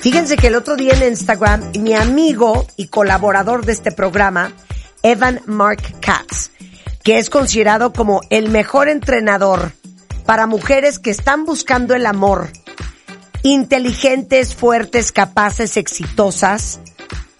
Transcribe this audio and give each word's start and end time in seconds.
Fíjense 0.00 0.36
que 0.36 0.48
el 0.48 0.56
otro 0.56 0.76
día 0.76 0.92
en 0.94 1.12
Instagram, 1.12 1.72
mi 1.80 1.94
amigo 1.94 2.66
y 2.76 2.88
colaborador 2.88 3.64
de 3.64 3.72
este 3.72 3.90
programa, 3.90 4.52
Evan 5.02 5.40
Mark 5.46 5.82
Katz, 6.00 6.50
que 7.02 7.18
es 7.18 7.30
considerado 7.30 7.92
como 7.92 8.20
el 8.30 8.50
mejor 8.50 8.88
entrenador 8.88 9.72
para 10.26 10.46
mujeres 10.46 10.98
que 10.98 11.10
están 11.10 11.44
buscando 11.44 11.94
el 11.94 12.06
amor, 12.06 12.50
inteligentes, 13.42 14.54
fuertes, 14.54 15.12
capaces, 15.12 15.76
exitosas, 15.76 16.80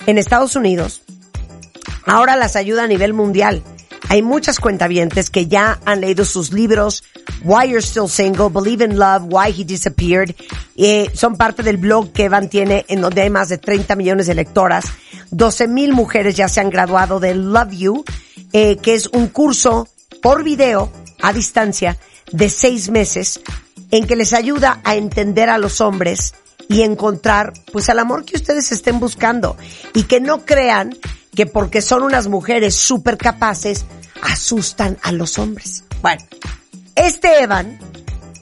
en 0.06 0.19
Estados 0.19 0.55
Unidos, 0.55 1.03
ahora 2.06 2.37
las 2.37 2.56
ayuda 2.56 2.84
a 2.84 2.89
nivel 2.89 3.15
mundial. 3.15 3.62
Hay 4.09 4.23
muchas 4.23 4.61
cuentavientes 4.61 5.31
que 5.31 5.47
ya 5.47 5.81
han 5.85 6.01
leído 6.01 6.25
sus 6.25 6.53
libros, 6.53 7.05
Why 7.43 7.69
You're 7.69 7.83
Still 7.83 8.09
Single, 8.09 8.49
Believe 8.51 8.85
in 8.85 8.99
Love, 8.99 9.25
Why 9.29 9.51
He 9.51 9.65
Disappeared. 9.65 10.35
Eh, 10.77 11.11
son 11.15 11.37
parte 11.37 11.62
del 11.62 11.77
blog 11.77 12.12
que 12.12 12.25
Evan 12.25 12.48
tiene 12.48 12.85
en 12.89 13.01
donde 13.01 13.23
hay 13.23 13.31
más 13.31 13.48
de 13.48 13.59
30 13.59 13.97
millones 13.97 14.27
de 14.27 14.35
lectoras. 14.35 14.85
12 15.31 15.69
mil 15.69 15.93
mujeres 15.93 16.37
ya 16.37 16.48
se 16.48 16.61
han 16.61 16.70
graduado 16.70 17.19
de 17.19 17.34
Love 17.34 17.73
You, 17.73 18.05
eh, 18.53 18.77
que 18.77 18.95
es 18.95 19.09
un 19.09 19.28
curso 19.28 19.89
por 20.23 20.45
video 20.45 20.93
a 21.23 21.33
distancia 21.33 21.98
de 22.31 22.48
seis 22.48 22.91
meses 22.91 23.41
en 23.91 24.06
que 24.06 24.17
les 24.17 24.33
ayuda 24.33 24.81
a 24.84 24.97
entender 24.97 25.48
a 25.48 25.59
los 25.59 25.81
hombres 25.81 26.34
y 26.69 26.83
encontrar 26.83 27.53
pues 27.73 27.89
el 27.89 27.98
amor 27.98 28.25
que 28.25 28.37
ustedes 28.37 28.73
estén 28.73 28.98
buscando 29.00 29.56
y 29.93 30.05
que 30.05 30.21
no 30.21 30.45
crean 30.45 30.97
que 31.35 31.47
porque 31.47 31.83
son 31.83 32.03
unas 32.03 32.29
mujeres 32.29 32.75
súper 32.75 33.19
capaces, 33.19 33.85
asustan 34.23 34.99
a 35.03 35.13
los 35.13 35.39
hombres. 35.39 35.85
Bueno, 36.03 36.23
este 36.95 37.43
Evan, 37.43 37.79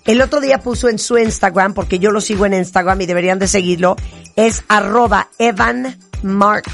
el 0.05 0.21
otro 0.21 0.41
día 0.41 0.59
puso 0.59 0.89
en 0.89 0.99
su 0.99 1.19
Instagram, 1.19 1.75
porque 1.75 1.99
yo 1.99 2.11
lo 2.11 2.21
sigo 2.21 2.47
en 2.47 2.55
Instagram 2.55 3.01
y 3.01 3.07
deberían 3.07 3.39
de 3.39 3.49
seguirlo, 3.49 3.97
es 4.37 4.65
arroba 4.69 5.29
Evan 5.39 5.99
Mark 6.23 6.65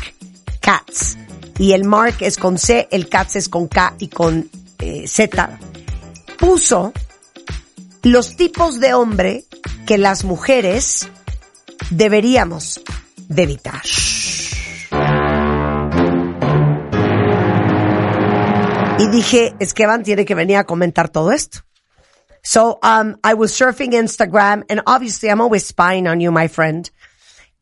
Katz. 0.60 1.16
Y 1.58 1.72
el 1.72 1.84
Mark 1.84 2.16
es 2.20 2.36
con 2.36 2.56
C, 2.58 2.88
el 2.90 3.08
Katz 3.08 3.36
es 3.36 3.48
con 3.48 3.66
K 3.66 3.94
y 3.98 4.08
con 4.08 4.48
eh, 4.78 5.06
Z. 5.08 5.58
Puso 6.38 6.92
los 8.02 8.36
tipos 8.36 8.78
de 8.78 8.94
hombre 8.94 9.44
que 9.86 9.98
las 9.98 10.24
mujeres 10.24 11.08
deberíamos 11.90 12.80
de 13.28 13.42
evitar. 13.42 13.82
Y 18.98 19.06
dije, 19.06 19.54
es 19.60 19.74
que 19.74 19.84
Evan 19.84 20.02
tiene 20.02 20.24
que 20.24 20.34
venir 20.34 20.56
a 20.56 20.64
comentar 20.64 21.08
todo 21.08 21.30
esto. 21.30 21.60
So, 22.42 22.80
um, 22.82 23.16
I 23.22 23.34
was 23.34 23.52
surfing 23.52 23.92
Instagram 23.92 24.64
and 24.68 24.80
obviously 24.86 25.28
I'm 25.28 25.40
always 25.40 25.64
spying 25.64 26.08
on 26.08 26.20
you, 26.20 26.32
my 26.32 26.48
friend. 26.48 26.90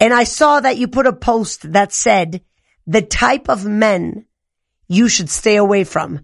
And 0.01 0.15
I 0.15 0.25
saw 0.25 0.61
that 0.61 0.79
you 0.79 0.89
put 0.89 1.07
a 1.07 1.13
post 1.13 1.73
that 1.73 1.93
said 1.93 2.41
the 2.87 3.03
type 3.03 3.51
of 3.51 3.67
men 3.67 4.25
you 4.89 5.11
should 5.11 5.29
stay 5.29 5.57
away 5.57 5.85
from. 5.85 6.21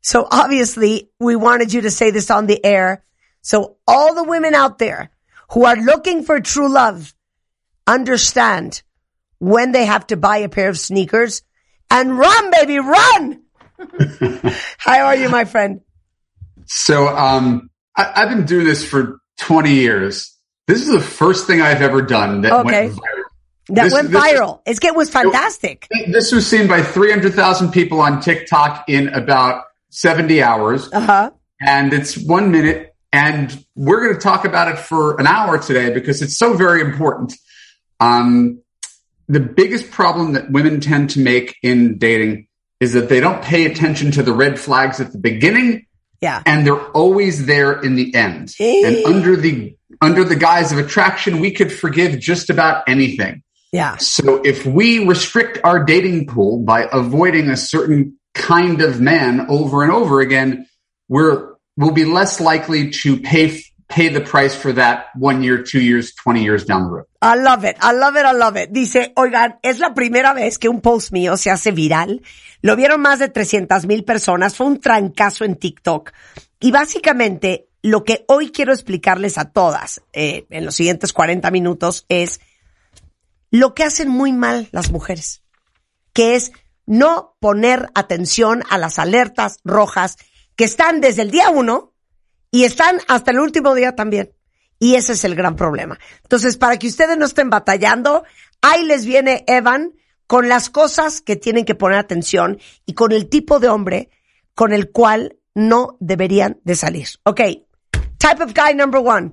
So 0.00 0.26
obviously 0.30 1.10
we 1.18 1.36
wanted 1.36 1.74
you 1.74 1.82
to 1.82 1.90
say 1.90 2.10
this 2.10 2.30
on 2.30 2.46
the 2.46 2.64
air. 2.64 3.04
So 3.42 3.76
all 3.86 4.14
the 4.14 4.24
women 4.24 4.54
out 4.54 4.78
there 4.78 5.10
who 5.52 5.66
are 5.66 5.76
looking 5.76 6.22
for 6.22 6.40
true 6.40 6.72
love 6.72 7.14
understand 7.86 8.82
when 9.38 9.72
they 9.72 9.84
have 9.84 10.06
to 10.06 10.16
buy 10.16 10.38
a 10.38 10.48
pair 10.48 10.70
of 10.70 10.78
sneakers 10.78 11.42
and 11.90 12.18
run, 12.18 12.50
baby, 12.50 12.78
run! 12.78 13.42
How 14.78 15.06
are 15.06 15.16
you, 15.16 15.28
my 15.28 15.44
friend? 15.44 15.80
So, 16.66 17.08
um, 17.08 17.70
I, 17.96 18.12
have 18.20 18.28
been 18.30 18.46
doing 18.46 18.66
this 18.66 18.84
for 18.84 19.20
20 19.40 19.72
years. 19.72 20.36
This 20.66 20.80
is 20.82 20.88
the 20.92 21.00
first 21.00 21.46
thing 21.46 21.60
I've 21.60 21.82
ever 21.82 22.02
done 22.02 22.42
that 22.42 22.52
Okay. 22.52 22.86
went 22.88 22.92
viral. 22.94 23.22
That 23.68 23.84
This- 23.84 23.92
went 23.92 24.10
this 24.10 24.22
viral. 24.22 24.60
it's 24.66 24.84
it 24.84 24.94
was 24.94 25.10
fantastic. 25.10 25.86
This 26.08 26.32
was 26.32 26.46
seen 26.46 26.66
by 26.68 26.82
300,000 26.82 27.70
people 27.72 28.00
on 28.00 28.20
TikTok 28.20 28.84
in 28.88 29.08
about 29.08 29.64
70 29.90 30.42
hours. 30.42 30.88
Uh 30.92 31.00
huh. 31.00 31.30
And 31.60 31.92
it's 31.92 32.16
one 32.16 32.50
minute. 32.50 32.94
And 33.12 33.64
we're 33.74 34.00
going 34.04 34.14
to 34.14 34.20
talk 34.20 34.44
about 34.44 34.68
it 34.68 34.78
for 34.78 35.18
an 35.20 35.26
hour 35.26 35.58
today 35.58 35.92
because 35.92 36.22
it's 36.22 36.36
so 36.36 36.54
very 36.54 36.80
important. 36.80 37.34
Um, 37.98 38.60
the 39.28 39.40
biggest 39.40 39.90
problem 39.90 40.32
that 40.34 40.50
women 40.52 40.80
tend 40.80 41.10
to 41.10 41.20
make 41.20 41.56
in 41.62 41.98
dating 41.98 42.46
is 42.80 42.94
that 42.94 43.08
they 43.08 43.20
don't 43.20 43.42
pay 43.42 43.66
attention 43.66 44.10
to 44.12 44.22
the 44.22 44.32
red 44.32 44.58
flags 44.58 45.00
at 45.00 45.12
the 45.12 45.18
beginning 45.18 45.86
Yeah. 46.20 46.42
and 46.46 46.66
they're 46.66 46.88
always 46.92 47.46
there 47.46 47.80
in 47.80 47.94
the 47.94 48.14
end. 48.14 48.54
And 48.58 49.04
under 49.06 49.36
the 49.36 49.76
under 50.00 50.24
the 50.24 50.36
guise 50.36 50.72
of 50.72 50.78
attraction, 50.78 51.40
we 51.40 51.50
could 51.50 51.70
forgive 51.72 52.18
just 52.18 52.48
about 52.48 52.84
anything. 52.88 53.42
Yeah. 53.72 53.96
So 53.98 54.40
if 54.42 54.64
we 54.64 55.06
restrict 55.06 55.58
our 55.62 55.84
dating 55.84 56.26
pool 56.26 56.60
by 56.60 56.88
avoiding 56.90 57.50
a 57.50 57.56
certain 57.56 58.18
kind 58.34 58.80
of 58.80 59.00
man 59.00 59.46
over 59.48 59.82
and 59.82 59.92
over 59.92 60.20
again, 60.20 60.66
we're 61.08 61.54
we'll 61.76 61.92
be 61.92 62.04
less 62.04 62.40
likely 62.40 62.90
to 62.90 63.18
pay 63.20 63.62
pay 63.90 64.08
the 64.08 64.20
price 64.20 64.54
for 64.54 64.72
that 64.72 65.10
one 65.14 65.42
year, 65.42 65.62
two 65.62 65.80
years, 65.80 66.14
twenty 66.14 66.42
years 66.42 66.64
down 66.64 66.84
the 66.84 66.90
road. 66.90 67.06
I 67.20 67.34
love 67.36 67.64
it, 67.64 67.76
I 67.80 67.92
love 67.92 68.16
it, 68.16 68.24
I 68.24 68.32
love 68.32 68.56
it. 68.56 68.70
Dice, 68.70 69.12
oigan, 69.16 69.58
es 69.62 69.78
la 69.78 69.92
primera 69.92 70.32
vez 70.32 70.58
que 70.58 70.68
un 70.68 70.80
post 70.80 71.12
mío 71.12 71.36
se 71.36 71.50
hace 71.50 71.72
viral. 71.72 72.22
Lo 72.62 72.76
vieron 72.76 73.00
más 73.00 73.18
de 73.18 73.28
300 73.28 73.86
mil 73.86 74.04
personas. 74.04 74.56
Fue 74.56 74.66
un 74.66 74.80
trancazo 74.80 75.44
en 75.44 75.56
TikTok. 75.56 76.12
Y 76.60 76.70
básicamente, 76.70 77.68
lo 77.82 78.04
que 78.04 78.24
hoy 78.28 78.50
quiero 78.50 78.72
explicarles 78.72 79.38
a 79.38 79.50
todas, 79.50 80.02
eh, 80.12 80.46
en 80.50 80.64
los 80.64 80.74
siguientes 80.74 81.12
40 81.12 81.50
minutos, 81.50 82.06
es 82.08 82.40
lo 83.50 83.74
que 83.74 83.84
hacen 83.84 84.08
muy 84.08 84.32
mal 84.32 84.68
las 84.72 84.90
mujeres. 84.90 85.42
Que 86.12 86.36
es 86.36 86.52
no 86.86 87.36
poner 87.40 87.88
atención 87.94 88.62
a 88.70 88.78
las 88.78 88.98
alertas 88.98 89.58
rojas 89.64 90.16
que 90.56 90.64
están 90.64 91.00
desde 91.00 91.22
el 91.22 91.30
día 91.30 91.48
uno 91.48 91.89
y 92.50 92.64
están 92.64 92.98
hasta 93.08 93.30
el 93.30 93.38
último 93.38 93.74
día 93.74 93.94
también. 93.94 94.32
Y 94.78 94.94
ese 94.94 95.12
es 95.12 95.24
el 95.24 95.34
gran 95.34 95.56
problema. 95.56 95.98
Entonces, 96.22 96.56
para 96.56 96.78
que 96.78 96.88
ustedes 96.88 97.16
no 97.18 97.26
estén 97.26 97.50
batallando, 97.50 98.24
ahí 98.62 98.84
les 98.84 99.04
viene 99.04 99.44
Evan 99.46 99.92
con 100.26 100.48
las 100.48 100.70
cosas 100.70 101.20
que 101.20 101.36
tienen 101.36 101.64
que 101.64 101.74
poner 101.74 101.98
atención 101.98 102.58
y 102.86 102.94
con 102.94 103.12
el 103.12 103.28
tipo 103.28 103.60
de 103.60 103.68
hombre 103.68 104.10
con 104.54 104.72
el 104.72 104.90
cual 104.90 105.36
no 105.54 105.96
deberían 106.00 106.60
de 106.64 106.76
salir. 106.76 107.08
Ok. 107.24 107.40
Type 108.18 108.42
of 108.42 108.54
guy 108.54 108.74
number 108.74 109.00
one. 109.00 109.32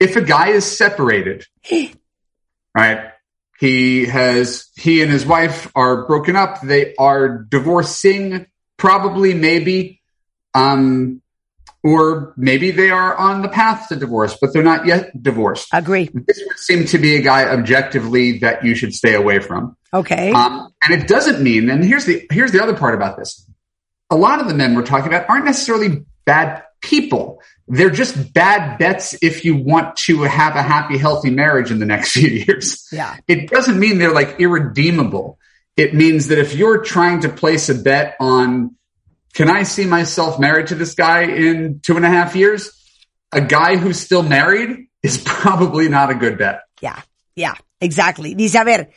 If 0.00 0.16
a 0.16 0.20
guy 0.20 0.50
is 0.50 0.64
separated, 0.64 1.46
right? 2.74 3.12
He 3.58 4.06
has, 4.06 4.70
he 4.76 5.02
and 5.02 5.10
his 5.10 5.24
wife 5.24 5.70
are 5.74 6.06
broken 6.06 6.36
up. 6.36 6.60
They 6.60 6.94
are 6.98 7.46
divorcing, 7.48 8.46
probably, 8.76 9.32
maybe, 9.32 10.02
um, 10.52 11.22
or 11.82 12.34
maybe 12.36 12.70
they 12.70 12.90
are 12.90 13.14
on 13.14 13.42
the 13.42 13.48
path 13.48 13.88
to 13.88 13.96
divorce, 13.96 14.36
but 14.40 14.52
they're 14.52 14.62
not 14.62 14.86
yet 14.86 15.22
divorced. 15.22 15.68
Agree. 15.72 16.10
This 16.12 16.42
would 16.46 16.58
seem 16.58 16.84
to 16.86 16.98
be 16.98 17.16
a 17.16 17.22
guy 17.22 17.44
objectively 17.44 18.38
that 18.38 18.64
you 18.64 18.74
should 18.74 18.94
stay 18.94 19.14
away 19.14 19.38
from. 19.40 19.76
Okay. 19.92 20.32
Um, 20.32 20.72
and 20.82 21.00
it 21.00 21.06
doesn't 21.08 21.42
mean, 21.42 21.70
and 21.70 21.84
here's 21.84 22.04
the, 22.04 22.26
here's 22.30 22.52
the 22.52 22.62
other 22.62 22.74
part 22.74 22.94
about 22.94 23.16
this. 23.16 23.48
A 24.10 24.16
lot 24.16 24.40
of 24.40 24.48
the 24.48 24.54
men 24.54 24.74
we're 24.74 24.84
talking 24.84 25.08
about 25.08 25.28
aren't 25.28 25.44
necessarily 25.44 26.04
bad 26.24 26.64
people. 26.80 27.40
They're 27.68 27.90
just 27.90 28.32
bad 28.32 28.78
bets 28.78 29.16
if 29.22 29.44
you 29.44 29.56
want 29.56 29.96
to 29.96 30.22
have 30.22 30.54
a 30.56 30.62
happy, 30.62 30.98
healthy 30.98 31.30
marriage 31.30 31.70
in 31.70 31.78
the 31.78 31.86
next 31.86 32.12
few 32.18 32.28
years. 32.28 32.86
Yeah. 32.92 33.16
It 33.26 33.48
doesn't 33.48 33.78
mean 33.78 33.98
they're 33.98 34.12
like 34.12 34.40
irredeemable. 34.40 35.38
It 35.76 35.94
means 35.94 36.28
that 36.28 36.38
if 36.38 36.54
you're 36.54 36.82
trying 36.82 37.20
to 37.20 37.28
place 37.28 37.68
a 37.68 37.74
bet 37.74 38.16
on, 38.18 38.76
can 39.36 39.50
I 39.50 39.64
see 39.64 39.84
myself 39.86 40.38
married 40.38 40.68
to 40.68 40.74
this 40.74 40.94
guy 40.94 41.24
in 41.24 41.80
two 41.80 41.96
and 41.96 42.04
a 42.06 42.08
half 42.08 42.34
years? 42.34 42.72
A 43.32 43.40
guy 43.40 43.76
who's 43.76 44.00
still 44.00 44.22
married 44.22 44.88
is 45.02 45.18
probably 45.24 45.88
not 45.88 46.10
a 46.10 46.14
good 46.14 46.38
bet. 46.38 46.60
Ya, 46.80 46.96
ya, 47.36 47.54
exactly. 47.80 48.34
Dice, 48.34 48.56
a 48.58 48.64
ver, 48.64 48.90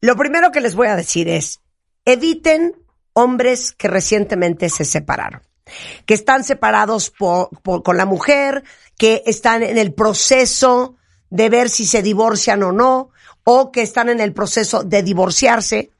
lo 0.00 0.16
primero 0.16 0.50
que 0.50 0.60
les 0.60 0.74
voy 0.74 0.88
a 0.88 0.96
decir 0.96 1.28
es, 1.28 1.60
eviten 2.06 2.72
hombres 3.14 3.72
que 3.72 3.88
recientemente 3.88 4.68
se 4.70 4.84
separaron, 4.84 5.42
que 6.06 6.14
están 6.14 6.42
separados 6.44 7.10
por- 7.10 7.50
con 7.84 7.96
la 7.96 8.06
mujer, 8.06 8.64
que 8.98 9.22
están 9.26 9.62
en 9.62 9.78
el 9.78 9.92
proceso 9.92 10.96
de 11.30 11.48
ver 11.50 11.68
si 11.68 11.84
se 11.86 12.02
divorcian 12.02 12.62
o 12.62 12.72
no, 12.72 13.10
o 13.44 13.70
que 13.70 13.82
están 13.82 14.08
en 14.08 14.20
el 14.20 14.32
proceso 14.32 14.82
de 14.82 15.02
divorciarse. 15.02 15.91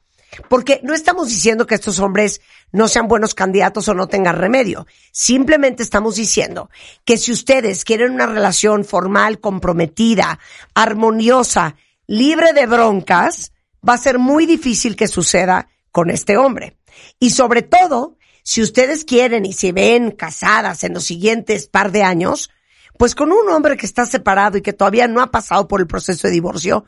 Porque 0.49 0.79
no 0.83 0.93
estamos 0.93 1.29
diciendo 1.29 1.67
que 1.67 1.75
estos 1.75 1.99
hombres 1.99 2.41
no 2.71 2.87
sean 2.87 3.07
buenos 3.07 3.35
candidatos 3.35 3.87
o 3.87 3.93
no 3.93 4.07
tengan 4.07 4.35
remedio. 4.35 4.87
Simplemente 5.11 5.83
estamos 5.83 6.15
diciendo 6.15 6.69
que 7.05 7.17
si 7.17 7.31
ustedes 7.31 7.85
quieren 7.85 8.13
una 8.13 8.25
relación 8.25 8.85
formal, 8.85 9.39
comprometida, 9.39 10.39
armoniosa, 10.73 11.75
libre 12.07 12.53
de 12.53 12.65
broncas, 12.65 13.51
va 13.87 13.93
a 13.93 13.97
ser 13.97 14.19
muy 14.19 14.45
difícil 14.45 14.95
que 14.95 15.07
suceda 15.07 15.69
con 15.91 16.09
este 16.09 16.37
hombre. 16.37 16.77
Y 17.19 17.31
sobre 17.31 17.61
todo, 17.61 18.17
si 18.43 18.61
ustedes 18.61 19.05
quieren 19.05 19.45
y 19.45 19.53
se 19.53 19.71
ven 19.71 20.11
casadas 20.11 20.83
en 20.83 20.93
los 20.93 21.05
siguientes 21.05 21.67
par 21.67 21.91
de 21.91 22.03
años, 22.03 22.49
pues 22.97 23.15
con 23.15 23.31
un 23.31 23.49
hombre 23.49 23.77
que 23.77 23.85
está 23.85 24.05
separado 24.05 24.57
y 24.57 24.61
que 24.61 24.73
todavía 24.73 25.07
no 25.07 25.21
ha 25.21 25.31
pasado 25.31 25.67
por 25.67 25.79
el 25.79 25.87
proceso 25.87 26.27
de 26.27 26.33
divorcio, 26.33 26.85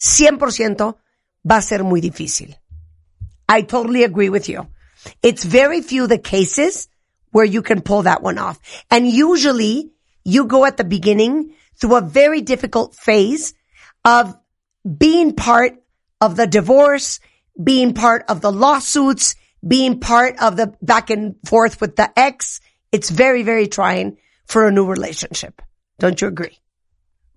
100% 0.00 0.96
va 1.50 1.56
a 1.56 1.62
ser 1.62 1.84
muy 1.84 2.00
difícil. 2.00 2.58
I 3.48 3.62
totally 3.62 4.04
agree 4.04 4.28
with 4.28 4.48
you. 4.48 4.68
It's 5.22 5.44
very 5.44 5.80
few 5.80 6.06
the 6.06 6.18
cases 6.18 6.88
where 7.30 7.44
you 7.44 7.62
can 7.62 7.80
pull 7.80 8.02
that 8.02 8.22
one 8.22 8.38
off. 8.38 8.58
And 8.90 9.06
usually 9.06 9.90
you 10.24 10.46
go 10.46 10.64
at 10.64 10.76
the 10.76 10.84
beginning 10.84 11.54
through 11.80 11.96
a 11.96 12.02
very 12.02 12.40
difficult 12.42 12.94
phase 12.94 13.54
of 14.04 14.36
being 14.84 15.34
part 15.34 15.72
of 16.20 16.36
the 16.36 16.46
divorce, 16.46 17.20
being 17.62 17.94
part 17.94 18.24
of 18.28 18.40
the 18.40 18.52
lawsuits, 18.52 19.34
being 19.66 20.00
part 20.00 20.36
of 20.40 20.56
the 20.56 20.74
back 20.82 21.10
and 21.10 21.36
forth 21.46 21.80
with 21.80 21.96
the 21.96 22.10
ex. 22.18 22.60
It's 22.92 23.10
very, 23.10 23.42
very 23.42 23.66
trying 23.66 24.18
for 24.46 24.66
a 24.66 24.72
new 24.72 24.86
relationship. 24.86 25.60
Don't 25.98 26.20
you 26.20 26.28
agree? 26.28 26.58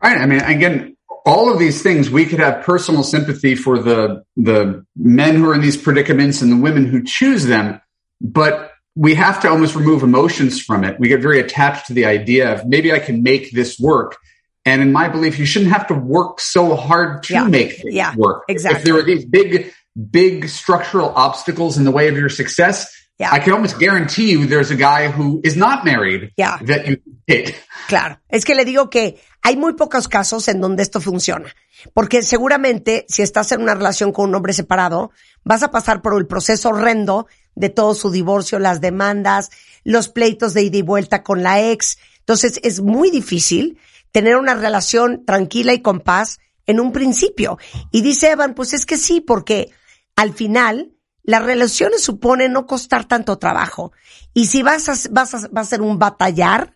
Right. 0.01 0.17
I 0.17 0.25
mean, 0.25 0.41
again, 0.41 0.97
all 1.25 1.51
of 1.51 1.59
these 1.59 1.81
things, 1.83 2.09
we 2.09 2.25
could 2.25 2.39
have 2.39 2.63
personal 2.63 3.03
sympathy 3.03 3.55
for 3.55 3.79
the, 3.79 4.23
the 4.35 4.85
men 4.95 5.35
who 5.35 5.49
are 5.49 5.53
in 5.53 5.61
these 5.61 5.77
predicaments 5.77 6.41
and 6.41 6.51
the 6.51 6.57
women 6.57 6.85
who 6.85 7.03
choose 7.03 7.45
them, 7.45 7.79
but 8.19 8.71
we 8.95 9.13
have 9.15 9.39
to 9.41 9.49
almost 9.49 9.75
remove 9.75 10.03
emotions 10.03 10.61
from 10.61 10.83
it. 10.83 10.99
We 10.99 11.07
get 11.07 11.21
very 11.21 11.39
attached 11.39 11.87
to 11.87 11.93
the 11.93 12.05
idea 12.05 12.53
of 12.53 12.65
maybe 12.65 12.91
I 12.91 12.99
can 12.99 13.23
make 13.23 13.51
this 13.51 13.79
work. 13.79 14.17
And 14.65 14.81
in 14.81 14.91
my 14.91 15.07
belief, 15.07 15.39
you 15.39 15.45
shouldn't 15.45 15.71
have 15.71 15.87
to 15.87 15.93
work 15.93 16.39
so 16.39 16.75
hard 16.75 17.23
to 17.23 17.33
Yeah. 17.33 17.47
make 17.47 17.73
things 17.81 17.93
Yeah, 17.95 18.13
work. 18.15 18.43
exactly. 18.47 18.79
If 18.79 18.85
there 18.85 18.97
are 18.97 19.03
these 19.03 19.25
big, 19.25 19.71
big 20.09 20.49
structural 20.49 21.09
obstacles 21.09 21.77
in 21.77 21.83
the 21.83 21.91
way 21.91 22.09
of 22.09 22.15
your 22.17 22.29
success, 22.29 22.93
Yeah. 23.21 23.29
I 23.31 23.39
can 23.39 23.53
almost 23.53 23.77
guarantee 23.77 24.31
you 24.31 24.47
there's 24.47 24.71
a 24.71 24.75
guy 24.75 25.07
who 25.11 25.41
is 25.43 25.55
not 25.55 25.85
married 25.85 26.31
Yeah. 26.37 26.57
that 26.65 26.87
you 26.87 26.97
date. 27.27 27.53
Claro, 27.87 28.19
es 28.29 28.45
que 28.45 28.55
le 28.55 28.65
digo 28.65 28.89
que 28.89 29.21
hay 29.43 29.57
muy 29.57 29.73
pocos 29.73 30.07
casos 30.07 30.47
en 30.47 30.59
donde 30.59 30.81
esto 30.81 30.99
funciona, 30.99 31.53
porque 31.93 32.23
seguramente 32.23 33.05
si 33.07 33.21
estás 33.21 33.51
en 33.51 33.61
una 33.61 33.75
relación 33.75 34.11
con 34.11 34.29
un 34.29 34.35
hombre 34.35 34.53
separado, 34.53 35.11
vas 35.43 35.61
a 35.61 35.69
pasar 35.69 36.01
por 36.01 36.17
el 36.17 36.25
proceso 36.25 36.69
horrendo 36.69 37.27
de 37.53 37.69
todo 37.69 37.93
su 37.93 38.09
divorcio, 38.09 38.57
las 38.57 38.81
demandas, 38.81 39.51
los 39.83 40.07
pleitos 40.07 40.55
de 40.55 40.63
ida 40.63 40.77
y 40.77 40.81
vuelta 40.81 41.21
con 41.21 41.43
la 41.43 41.61
ex. 41.61 41.99
Entonces 42.19 42.59
es 42.63 42.81
muy 42.81 43.11
difícil 43.11 43.77
tener 44.11 44.35
una 44.37 44.55
relación 44.55 45.25
tranquila 45.25 45.73
y 45.73 45.83
con 45.83 45.99
paz 45.99 46.39
en 46.65 46.79
un 46.79 46.91
principio. 46.91 47.59
Y 47.91 48.01
dice 48.01 48.31
Evan, 48.31 48.55
pues 48.55 48.73
es 48.73 48.87
que 48.87 48.97
sí, 48.97 49.21
porque 49.21 49.69
al 50.15 50.33
final 50.33 50.91
las 51.23 51.43
relaciones 51.43 52.03
suponen 52.03 52.53
no 52.53 52.65
costar 52.65 53.05
tanto 53.05 53.37
trabajo. 53.37 53.91
Y 54.33 54.47
si 54.47 54.63
vas 54.63 54.89
a, 54.89 55.09
vas 55.11 55.33
a, 55.33 55.47
va 55.49 55.61
a 55.61 55.65
ser 55.65 55.81
un 55.81 55.99
batallar, 55.99 56.75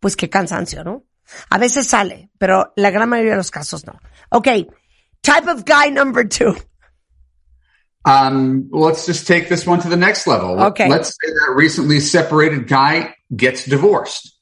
pues 0.00 0.16
qué 0.16 0.28
cansancio, 0.28 0.84
¿no? 0.84 1.04
A 1.50 1.58
veces 1.58 1.86
sale, 1.86 2.30
pero 2.38 2.72
la 2.76 2.90
gran 2.90 3.08
mayoría 3.08 3.32
de 3.32 3.38
los 3.38 3.50
casos 3.50 3.86
no. 3.86 3.98
Okay, 4.30 4.68
type 5.22 5.48
of 5.48 5.64
guy 5.64 5.90
number 5.90 6.26
two. 6.26 6.54
Um, 8.04 8.68
let's 8.70 9.06
just 9.06 9.26
take 9.26 9.48
this 9.48 9.66
one 9.66 9.80
to 9.80 9.88
the 9.88 9.96
next 9.96 10.26
level. 10.26 10.60
Okay. 10.66 10.88
Let's 10.88 11.08
say 11.08 11.30
that 11.30 11.52
a 11.52 11.54
recently 11.54 12.00
separated 12.00 12.66
guy 12.66 13.14
gets 13.34 13.66
divorced. 13.66 14.34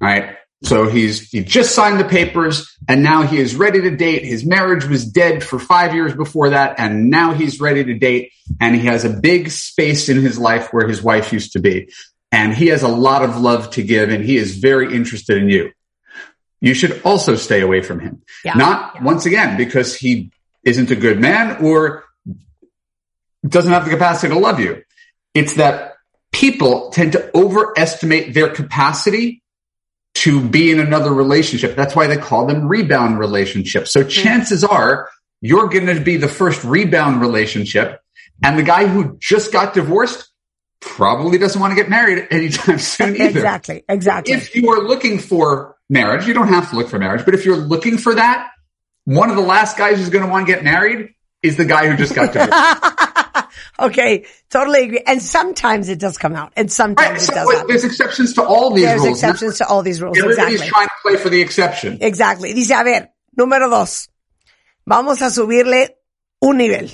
All 0.00 0.08
right. 0.08 0.36
So 0.62 0.88
he's, 0.88 1.30
he 1.30 1.42
just 1.42 1.74
signed 1.74 1.98
the 1.98 2.04
papers 2.04 2.76
and 2.86 3.02
now 3.02 3.22
he 3.22 3.38
is 3.38 3.54
ready 3.56 3.80
to 3.80 3.96
date. 3.96 4.24
His 4.24 4.44
marriage 4.44 4.84
was 4.84 5.06
dead 5.06 5.42
for 5.42 5.58
five 5.58 5.94
years 5.94 6.14
before 6.14 6.50
that. 6.50 6.78
And 6.78 7.08
now 7.08 7.32
he's 7.32 7.60
ready 7.60 7.82
to 7.84 7.94
date 7.98 8.32
and 8.60 8.74
he 8.76 8.82
has 8.86 9.04
a 9.04 9.08
big 9.10 9.50
space 9.50 10.08
in 10.10 10.20
his 10.20 10.38
life 10.38 10.68
where 10.70 10.86
his 10.86 11.02
wife 11.02 11.32
used 11.32 11.52
to 11.52 11.60
be. 11.60 11.90
And 12.30 12.54
he 12.54 12.66
has 12.68 12.82
a 12.82 12.88
lot 12.88 13.22
of 13.22 13.40
love 13.40 13.70
to 13.70 13.82
give 13.82 14.10
and 14.10 14.22
he 14.22 14.36
is 14.36 14.56
very 14.58 14.94
interested 14.94 15.38
in 15.38 15.48
you. 15.48 15.70
You 16.60 16.74
should 16.74 17.00
also 17.04 17.36
stay 17.36 17.62
away 17.62 17.80
from 17.80 18.00
him. 18.00 18.22
Yeah. 18.44 18.52
Not 18.54 18.96
Yeah. 18.96 19.04
once 19.04 19.24
again 19.24 19.56
because 19.56 19.96
he 19.96 20.30
isn't 20.62 20.90
a 20.90 20.96
good 20.96 21.18
man 21.18 21.64
or 21.64 22.04
doesn't 23.48 23.72
have 23.72 23.86
the 23.86 23.90
capacity 23.90 24.34
to 24.34 24.38
love 24.38 24.60
you. 24.60 24.82
It's 25.32 25.54
that 25.54 25.94
people 26.32 26.90
tend 26.90 27.12
to 27.12 27.30
overestimate 27.34 28.34
their 28.34 28.50
capacity 28.50 29.42
to 30.14 30.46
be 30.46 30.70
in 30.70 30.80
another 30.80 31.12
relationship. 31.12 31.76
That's 31.76 31.94
why 31.94 32.06
they 32.06 32.16
call 32.16 32.46
them 32.46 32.66
rebound 32.66 33.18
relationships. 33.18 33.92
So 33.92 34.02
chances 34.04 34.64
are 34.64 35.08
you're 35.40 35.68
going 35.68 35.86
to 35.86 36.00
be 36.00 36.16
the 36.16 36.28
first 36.28 36.64
rebound 36.64 37.20
relationship 37.20 38.00
and 38.42 38.58
the 38.58 38.62
guy 38.62 38.86
who 38.86 39.16
just 39.18 39.52
got 39.52 39.74
divorced 39.74 40.28
probably 40.80 41.38
doesn't 41.38 41.60
want 41.60 41.72
to 41.72 41.76
get 41.76 41.90
married 41.90 42.26
anytime 42.30 42.78
soon 42.80 43.14
either. 43.16 43.38
Exactly, 43.38 43.84
exactly. 43.88 44.34
If 44.34 44.54
you 44.54 44.70
are 44.70 44.80
looking 44.80 45.18
for 45.18 45.76
marriage, 45.88 46.26
you 46.26 46.34
don't 46.34 46.48
have 46.48 46.70
to 46.70 46.76
look 46.76 46.88
for 46.88 46.98
marriage, 46.98 47.24
but 47.24 47.34
if 47.34 47.44
you're 47.44 47.56
looking 47.56 47.98
for 47.98 48.14
that, 48.14 48.50
one 49.04 49.30
of 49.30 49.36
the 49.36 49.42
last 49.42 49.76
guys 49.76 49.98
who's 49.98 50.10
going 50.10 50.24
to 50.24 50.30
want 50.30 50.46
to 50.46 50.52
get 50.52 50.64
married 50.64 51.14
is 51.42 51.56
the 51.56 51.64
guy 51.64 51.88
who 51.88 51.96
just 51.96 52.14
got 52.14 52.32
divorced. 52.32 52.99
Okay, 53.78 54.24
totally 54.50 54.84
agree. 54.84 55.02
And 55.06 55.20
sometimes 55.22 55.88
it 55.88 55.98
does 55.98 56.18
come 56.18 56.34
out, 56.34 56.52
and 56.56 56.66
Right, 56.66 56.72
sometimes 56.72 57.24
so 57.26 57.32
it 57.32 57.34
does 57.34 57.46
wait, 57.46 57.64
there's 57.68 57.84
exceptions 57.84 58.34
to 58.34 58.42
all 58.42 58.70
these 58.70 58.84
There's 58.86 59.02
rules. 59.02 59.18
exceptions 59.22 59.58
to 59.58 59.66
all 59.66 59.82
these 59.82 60.00
rules. 60.02 60.18
Everybody's 60.18 60.60
Exactly. 60.60 60.68
trying 60.70 60.88
to 60.88 60.94
play 61.02 61.16
for 61.16 61.28
the 61.30 61.40
exception. 61.40 61.98
Exactly. 62.00 62.52
Dice, 62.54 62.72
a 62.74 62.82
ver, 62.82 63.10
número 63.36 63.68
dos. 63.68 64.08
Vamos 64.86 65.22
a 65.22 65.30
subirle 65.30 65.98
un 66.40 66.56
nivel. 66.58 66.90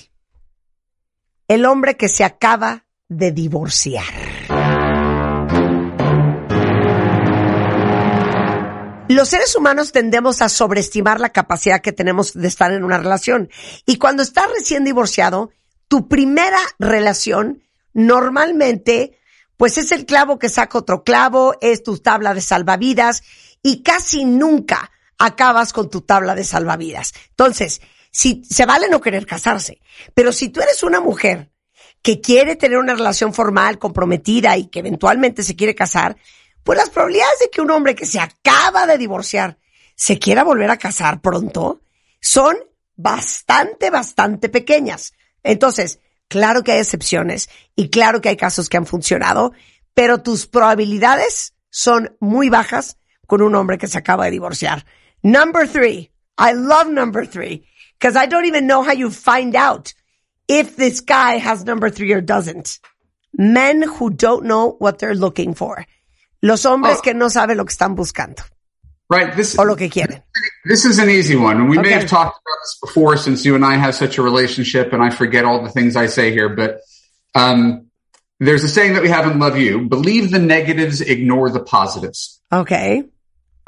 El 1.48 1.64
hombre 1.64 1.96
que 1.96 2.08
se 2.08 2.24
acaba 2.24 2.84
de 3.08 3.30
divorciar. 3.30 4.04
Los 9.08 9.28
seres 9.28 9.54
humanos 9.54 9.92
tendemos 9.92 10.42
a 10.42 10.48
sobreestimar 10.48 11.20
la 11.20 11.28
capacidad 11.30 11.80
que 11.80 11.92
tenemos 11.92 12.34
de 12.34 12.48
estar 12.48 12.72
en 12.72 12.82
una 12.82 12.98
relación. 12.98 13.48
Y 13.86 13.98
cuando 13.98 14.24
estás 14.24 14.46
recién 14.52 14.82
divorciado, 14.82 15.50
tu 15.88 16.09
primera 16.09 16.61
relación 16.78 17.62
normalmente, 17.93 19.19
pues 19.57 19.78
es 19.78 19.93
el 19.93 20.07
clavo 20.07 20.38
que 20.38 20.49
saca 20.49 20.78
otro 20.78 21.02
clavo, 21.05 21.57
es 21.61 21.83
tu 21.83 21.99
tabla 21.99 22.35
de 22.35 22.40
salvavidas 22.40 23.23
y 23.62 23.83
casi 23.83 24.25
nunca 24.25 24.90
acabas 25.19 25.73
con 25.73 25.90
tu 25.90 26.02
tabla 26.02 26.35
de 26.35 26.45
salvavidas. 26.45 27.14
Entonces, 27.31 27.81
si 28.11 28.43
se 28.45 28.66
vale 28.66 28.88
no 28.88 29.00
querer 29.00 29.26
casarse, 29.26 29.81
pero 30.14 30.33
si 30.33 30.49
tú 30.49 30.61
eres 30.61 30.83
una 30.83 31.00
mujer 31.00 31.50
que 32.02 32.21
quiere 32.21 32.57
tener 32.57 32.78
una 32.78 32.95
relación 32.95 33.35
formal, 33.35 33.78
comprometida 33.78 34.57
y 34.57 34.69
que 34.69 34.81
eventualmente 34.81 35.43
se 35.43 35.57
quiere 35.57 35.75
casar, 35.75 36.16
pues 36.62 36.78
las 36.78 36.90
probabilidades 36.90 37.38
de 37.40 37.50
que 37.50 37.61
un 37.61 37.71
hombre 37.71 37.95
que 37.95 38.07
se 38.07 38.21
acaba 38.21 38.87
de 38.87 38.99
divorciar 38.99 39.59
se 39.95 40.19
quiera 40.19 40.45
volver 40.45 40.71
a 40.71 40.78
casar 40.78 41.21
pronto 41.21 41.81
son 42.21 42.57
bastante, 42.97 43.90
bastante 43.90 44.49
pequeñas. 44.49 45.14
Entonces, 45.47 46.00
claro 46.29 46.62
que 46.62 46.73
hay 46.73 46.81
excepciones 46.81 47.49
y 47.75 47.88
claro 47.91 48.21
que 48.21 48.29
hay 48.31 48.37
casos 48.37 48.69
que 48.69 48.76
han 48.76 48.87
funcionado, 48.87 49.53
pero 49.95 50.23
tus 50.23 50.47
probabilidades 50.47 51.55
son 51.71 52.17
muy 52.21 52.49
bajas 52.50 52.97
con 53.26 53.43
un 53.43 53.55
hombre 53.55 53.79
que 53.79 53.88
se 53.88 53.99
acaba 53.99 54.25
de 54.26 54.33
divorciar. 54.33 54.85
Number 55.23 55.67
three. 55.69 56.11
I 56.38 56.53
love 56.53 56.88
number 56.88 57.26
three 57.26 57.65
because 57.99 58.17
I 58.17 58.26
don't 58.29 58.45
even 58.47 58.67
know 58.67 58.83
how 58.83 58.93
you 58.93 59.11
find 59.11 59.57
out 59.57 59.95
if 60.49 60.76
this 60.76 61.00
guy 61.00 61.38
has 61.38 61.65
number 61.65 61.91
three 61.91 62.12
or 62.12 62.21
doesn't. 62.21 62.79
Men 63.33 63.83
who 63.83 64.11
don't 64.11 64.45
know 64.45 64.76
what 64.79 64.99
they're 64.99 65.15
looking 65.15 65.55
for. 65.55 65.87
Los 66.43 66.65
hombres 66.67 66.99
Oh. 66.99 67.03
que 67.03 67.15
no 67.15 67.29
saben 67.31 67.57
lo 67.57 67.65
que 67.65 67.73
están 67.73 67.95
buscando 67.95 68.43
Right. 69.08 69.36
This 69.36 69.58
o 69.58 69.62
lo 69.62 69.76
que 69.76 69.88
quieren. 69.88 70.22
this 70.64 70.84
is 70.84 70.98
an 70.98 71.08
easy 71.08 71.36
one. 71.36 71.56
And 71.58 71.70
we 71.70 71.78
may 71.78 71.92
have 71.92 72.08
talked 72.08 72.40
about 72.40 72.58
this 72.62 72.78
before 72.82 73.16
since 73.16 73.44
you 73.44 73.54
and 73.54 73.64
I 73.64 73.76
have 73.76 73.94
such 73.94 74.18
a 74.18 74.22
relationship 74.22 74.92
and 74.92 75.02
I 75.02 75.10
forget 75.10 75.44
all 75.44 75.62
the 75.62 75.70
things 75.70 75.94
I 75.94 76.06
say 76.06 76.32
here, 76.32 76.48
but 76.48 76.80
um 77.34 77.86
there's 78.38 78.64
a 78.64 78.68
saying 78.68 78.94
that 78.94 79.02
we 79.02 79.08
have 79.08 79.30
in 79.30 79.38
Love 79.38 79.56
You. 79.56 79.88
Believe 79.88 80.30
the 80.30 80.38
negatives, 80.38 81.00
ignore 81.00 81.50
the 81.50 81.60
positives. 81.60 82.40
Okay. 82.52 83.02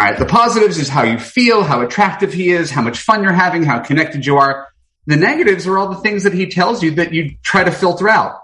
All 0.00 0.06
right. 0.06 0.18
The 0.18 0.26
positives 0.26 0.76
is 0.78 0.88
how 0.88 1.04
you 1.04 1.18
feel, 1.18 1.62
how 1.62 1.80
attractive 1.82 2.32
he 2.32 2.50
is, 2.50 2.70
how 2.70 2.82
much 2.82 2.98
fun 2.98 3.22
you're 3.22 3.32
having, 3.32 3.62
how 3.62 3.78
connected 3.78 4.26
you 4.26 4.36
are. 4.36 4.68
The 5.06 5.16
negatives 5.16 5.66
are 5.66 5.78
all 5.78 5.88
the 5.88 6.00
things 6.00 6.24
that 6.24 6.34
he 6.34 6.48
tells 6.48 6.82
you 6.82 6.90
that 6.96 7.14
you 7.14 7.36
try 7.42 7.64
to 7.64 7.70
filter 7.70 8.08
out. 8.08 8.40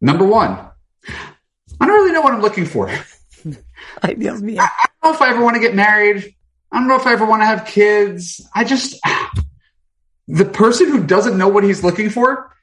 Number 0.00 0.24
one, 0.24 0.58
I 1.80 1.86
don't 1.86 1.88
really 1.88 2.12
know 2.12 2.22
what 2.22 2.32
I'm 2.32 2.40
looking 2.40 2.64
for. 2.64 2.88
I 4.02 4.14
Dios 4.14 4.40
don't 4.40 4.54
know 4.56 5.12
if 5.12 5.20
I 5.20 5.30
ever 5.30 5.42
want 5.42 5.56
to 5.56 5.60
get 5.60 5.74
married. 5.74 6.34
I 6.76 6.78
don't 6.78 6.88
know 6.88 6.96
if 6.96 7.06
I 7.06 7.14
ever 7.14 7.24
want 7.24 7.40
to 7.40 7.46
have 7.46 7.64
kids. 7.64 8.46
I 8.54 8.64
just, 8.64 9.00
the 10.28 10.44
person 10.44 10.90
who 10.90 11.04
doesn't 11.04 11.38
know 11.38 11.48
what 11.48 11.64
he's 11.64 11.82
looking 11.82 12.10
for, 12.10 12.54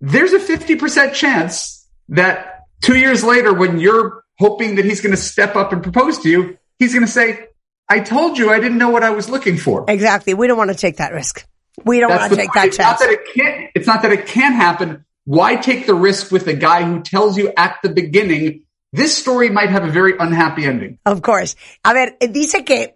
there's 0.00 0.32
a 0.32 0.40
50% 0.40 1.14
chance 1.14 1.86
that 2.08 2.64
two 2.80 2.98
years 2.98 3.22
later, 3.22 3.54
when 3.54 3.78
you're 3.78 4.24
hoping 4.40 4.74
that 4.74 4.84
he's 4.84 5.00
going 5.00 5.12
to 5.12 5.16
step 5.16 5.54
up 5.54 5.72
and 5.72 5.84
propose 5.84 6.18
to 6.18 6.28
you, 6.28 6.58
he's 6.80 6.92
going 6.92 7.06
to 7.06 7.12
say, 7.12 7.46
I 7.88 8.00
told 8.00 8.38
you 8.38 8.50
I 8.50 8.58
didn't 8.58 8.78
know 8.78 8.90
what 8.90 9.04
I 9.04 9.10
was 9.10 9.30
looking 9.30 9.56
for. 9.56 9.84
Exactly. 9.86 10.34
We 10.34 10.48
don't 10.48 10.58
want 10.58 10.70
to 10.70 10.76
take 10.76 10.96
that 10.96 11.12
risk. 11.12 11.46
We 11.84 12.00
don't 12.00 12.08
That's 12.08 12.22
want 12.22 12.32
to 12.32 12.36
take 12.38 12.52
point. 12.52 12.54
that 12.54 12.66
it's 12.66 12.78
not 12.80 12.98
that 12.98 13.10
it 13.10 13.20
can't, 13.32 13.70
it's 13.76 13.86
not 13.86 14.02
that 14.02 14.10
it 14.10 14.26
can 14.26 14.52
happen. 14.52 15.04
Why 15.26 15.54
take 15.54 15.86
the 15.86 15.94
risk 15.94 16.32
with 16.32 16.48
a 16.48 16.54
guy 16.54 16.82
who 16.82 17.02
tells 17.02 17.38
you 17.38 17.52
at 17.56 17.78
the 17.84 17.90
beginning, 17.90 18.64
this 18.92 19.16
story 19.16 19.48
might 19.48 19.68
have 19.68 19.84
a 19.84 19.90
very 19.92 20.18
unhappy 20.18 20.64
ending? 20.64 20.98
Of 21.06 21.22
course. 21.22 21.54
A 21.84 21.94
ver, 21.94 22.16
dice 22.20 22.64
que 22.64 22.94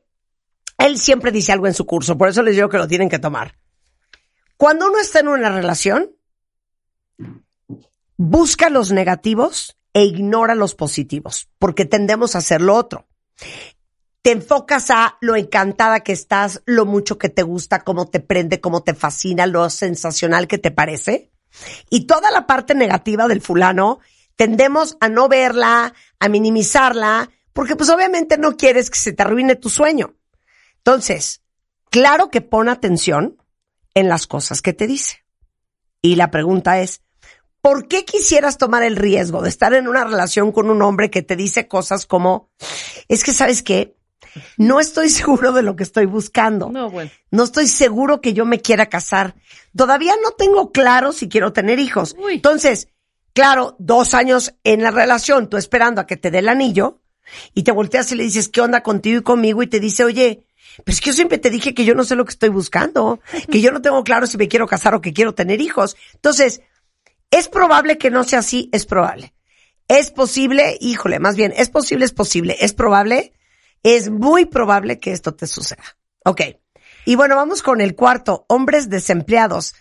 él 0.78 0.99
siempre 0.99 1.33
dice 1.33 1.52
algo 1.52 1.66
en 1.66 1.75
su 1.75 1.87
curso, 1.87 2.19
por 2.19 2.28
eso 2.28 2.43
les 2.43 2.54
digo 2.54 2.69
que 2.69 2.78
lo 2.78 2.88
tienen 2.88 3.09
que 3.09 3.19
tomar. 3.19 3.57
Cuando 4.57 4.88
uno 4.88 4.99
está 4.99 5.21
en 5.21 5.28
una 5.28 5.50
relación, 5.50 6.11
busca 8.16 8.69
los 8.71 8.93
negativos 8.93 9.76
e 9.93 10.04
ignora 10.04 10.54
los 10.54 10.75
positivos, 10.75 11.49
porque 11.59 11.85
tendemos 11.85 12.35
a 12.35 12.38
hacer 12.38 12.61
lo 12.61 12.75
otro. 12.75 13.07
Te 14.23 14.33
enfocas 14.33 14.90
a 14.90 15.19
lo 15.21 15.37
encantada 15.37 16.00
que 16.00 16.12
estás, 16.12 16.62
lo 16.64 16.87
mucho 16.87 17.19
que 17.19 17.28
te 17.28 17.43
gusta, 17.43 17.81
cómo 17.81 18.07
te 18.07 18.21
prende, 18.21 18.61
cómo 18.61 18.83
te 18.83 18.95
fascina, 18.95 19.47
lo 19.47 19.69
sensacional 19.71 20.49
que 20.49 20.59
te 20.59 20.71
parece. 20.71 21.31
Y 21.90 22.07
toda 22.07 22.31
la 22.31 22.47
parte 22.47 22.75
negativa 22.75 23.28
del 23.28 23.43
fulano, 23.43 24.00
tendemos 24.37 24.97
a 25.00 25.09
no 25.09 25.28
verla, 25.28 25.95
a 26.19 26.28
minimizarla, 26.28 27.31
porque 27.52 27.76
pues 27.76 27.90
obviamente 27.90 28.38
no 28.38 28.57
quieres 28.57 28.90
que 28.90 28.99
se 28.99 29.12
te 29.12 29.23
arruine 29.23 29.57
tu 29.57 29.69
sueño. 29.69 30.14
Entonces, 30.85 31.43
claro 31.91 32.29
que 32.29 32.43
pon 32.43 32.69
atención 32.69 33.38
en 33.95 34.09
las 34.09 34.26
cosas 34.26 34.61
que 34.61 34.75
te 34.75 34.87
dice. 34.87 35.25
Y 36.03 36.17
la 36.17 36.31
pregunta 36.31 36.81
es, 36.81 37.00
¿por 37.62 37.88
qué 37.88 38.05
quisieras 38.05 38.59
tomar 38.59 38.83
el 38.83 38.97
riesgo 38.97 39.41
de 39.41 39.49
estar 39.49 39.73
en 39.73 39.88
una 39.88 40.05
relación 40.05 40.53
con 40.53 40.69
un 40.69 40.83
hombre 40.83 41.11
que 41.11 41.23
te 41.23 41.37
dice 41.37 41.69
cosas 41.69 42.05
como, 42.05 42.50
es 43.09 43.25
que 43.25 43.33
sabes 43.33 43.62
qué, 43.62 43.97
no 44.59 44.79
estoy 44.79 45.09
seguro 45.11 45.53
de 45.53 45.62
lo 45.62 45.75
que 45.75 45.85
estoy 45.85 46.05
buscando. 46.05 46.71
No, 46.71 46.91
bueno. 46.91 47.11
No 47.31 47.45
estoy 47.45 47.67
seguro 47.69 48.21
que 48.21 48.35
yo 48.35 48.45
me 48.45 48.61
quiera 48.61 48.91
casar. 48.91 49.37
Todavía 49.75 50.12
no 50.23 50.33
tengo 50.33 50.71
claro 50.71 51.12
si 51.12 51.31
quiero 51.31 51.55
tener 51.55 51.79
hijos. 51.79 52.14
Uy. 52.19 52.35
Entonces, 52.35 52.88
claro, 53.33 53.75
dos 53.79 54.12
años 54.12 54.55
en 54.64 54.83
la 54.83 54.91
relación, 54.91 55.49
tú 55.49 55.57
esperando 55.57 56.03
a 56.03 56.07
que 56.07 56.19
te 56.19 56.31
dé 56.31 56.41
el 56.41 56.50
anillo, 56.50 57.00
y 57.55 57.62
te 57.62 57.73
volteas 57.73 58.12
y 58.12 58.17
le 58.17 58.25
dices, 58.25 58.49
¿qué 58.49 58.61
onda 58.61 58.83
contigo 58.83 59.21
y 59.21 59.23
conmigo? 59.23 59.62
Y 59.62 59.67
te 59.67 59.81
dice, 59.81 60.05
oye, 60.05 60.47
pues 60.85 61.00
que 61.00 61.11
yo 61.11 61.12
siempre 61.14 61.38
te 61.38 61.50
dije 61.50 61.75
que 61.75 61.85
yo 61.85 61.95
no 61.95 62.04
sé 62.04 62.16
lo 62.16 62.25
que 62.25 62.33
estoy 62.33 62.49
buscando, 62.49 63.21
que 63.50 63.61
yo 63.61 63.71
no 63.71 63.83
tengo 63.83 64.02
claro 64.02 64.26
si 64.26 64.37
me 64.37 64.49
quiero 64.49 64.66
casar 64.66 64.95
o 64.95 65.00
que 65.00 65.12
quiero 65.12 65.35
tener 65.35 65.61
hijos. 65.61 65.97
Entonces, 66.14 66.62
¿es 67.31 67.49
probable 67.49 67.99
que 67.99 68.11
no 68.11 68.25
sea 68.25 68.40
así? 68.40 68.69
Es 68.73 68.87
probable. 68.87 69.35
¿Es 69.88 70.11
posible? 70.11 70.76
Híjole, 70.81 71.19
más 71.19 71.37
bien, 71.37 71.52
¿es 71.57 71.71
posible? 71.71 72.04
Es 72.04 72.12
posible. 72.12 72.57
¿Es 72.61 72.73
probable? 72.73 73.33
Es 73.83 74.11
muy 74.11 74.47
probable 74.47 74.99
que 74.99 75.12
esto 75.12 75.35
te 75.35 75.47
suceda. 75.47 75.85
Ok. 76.25 76.40
Y 77.04 77.16
bueno, 77.16 77.37
vamos 77.37 77.62
con 77.62 77.81
el 77.81 77.95
cuarto, 77.95 78.47
hombres 78.49 78.88
desempleados. 78.88 79.75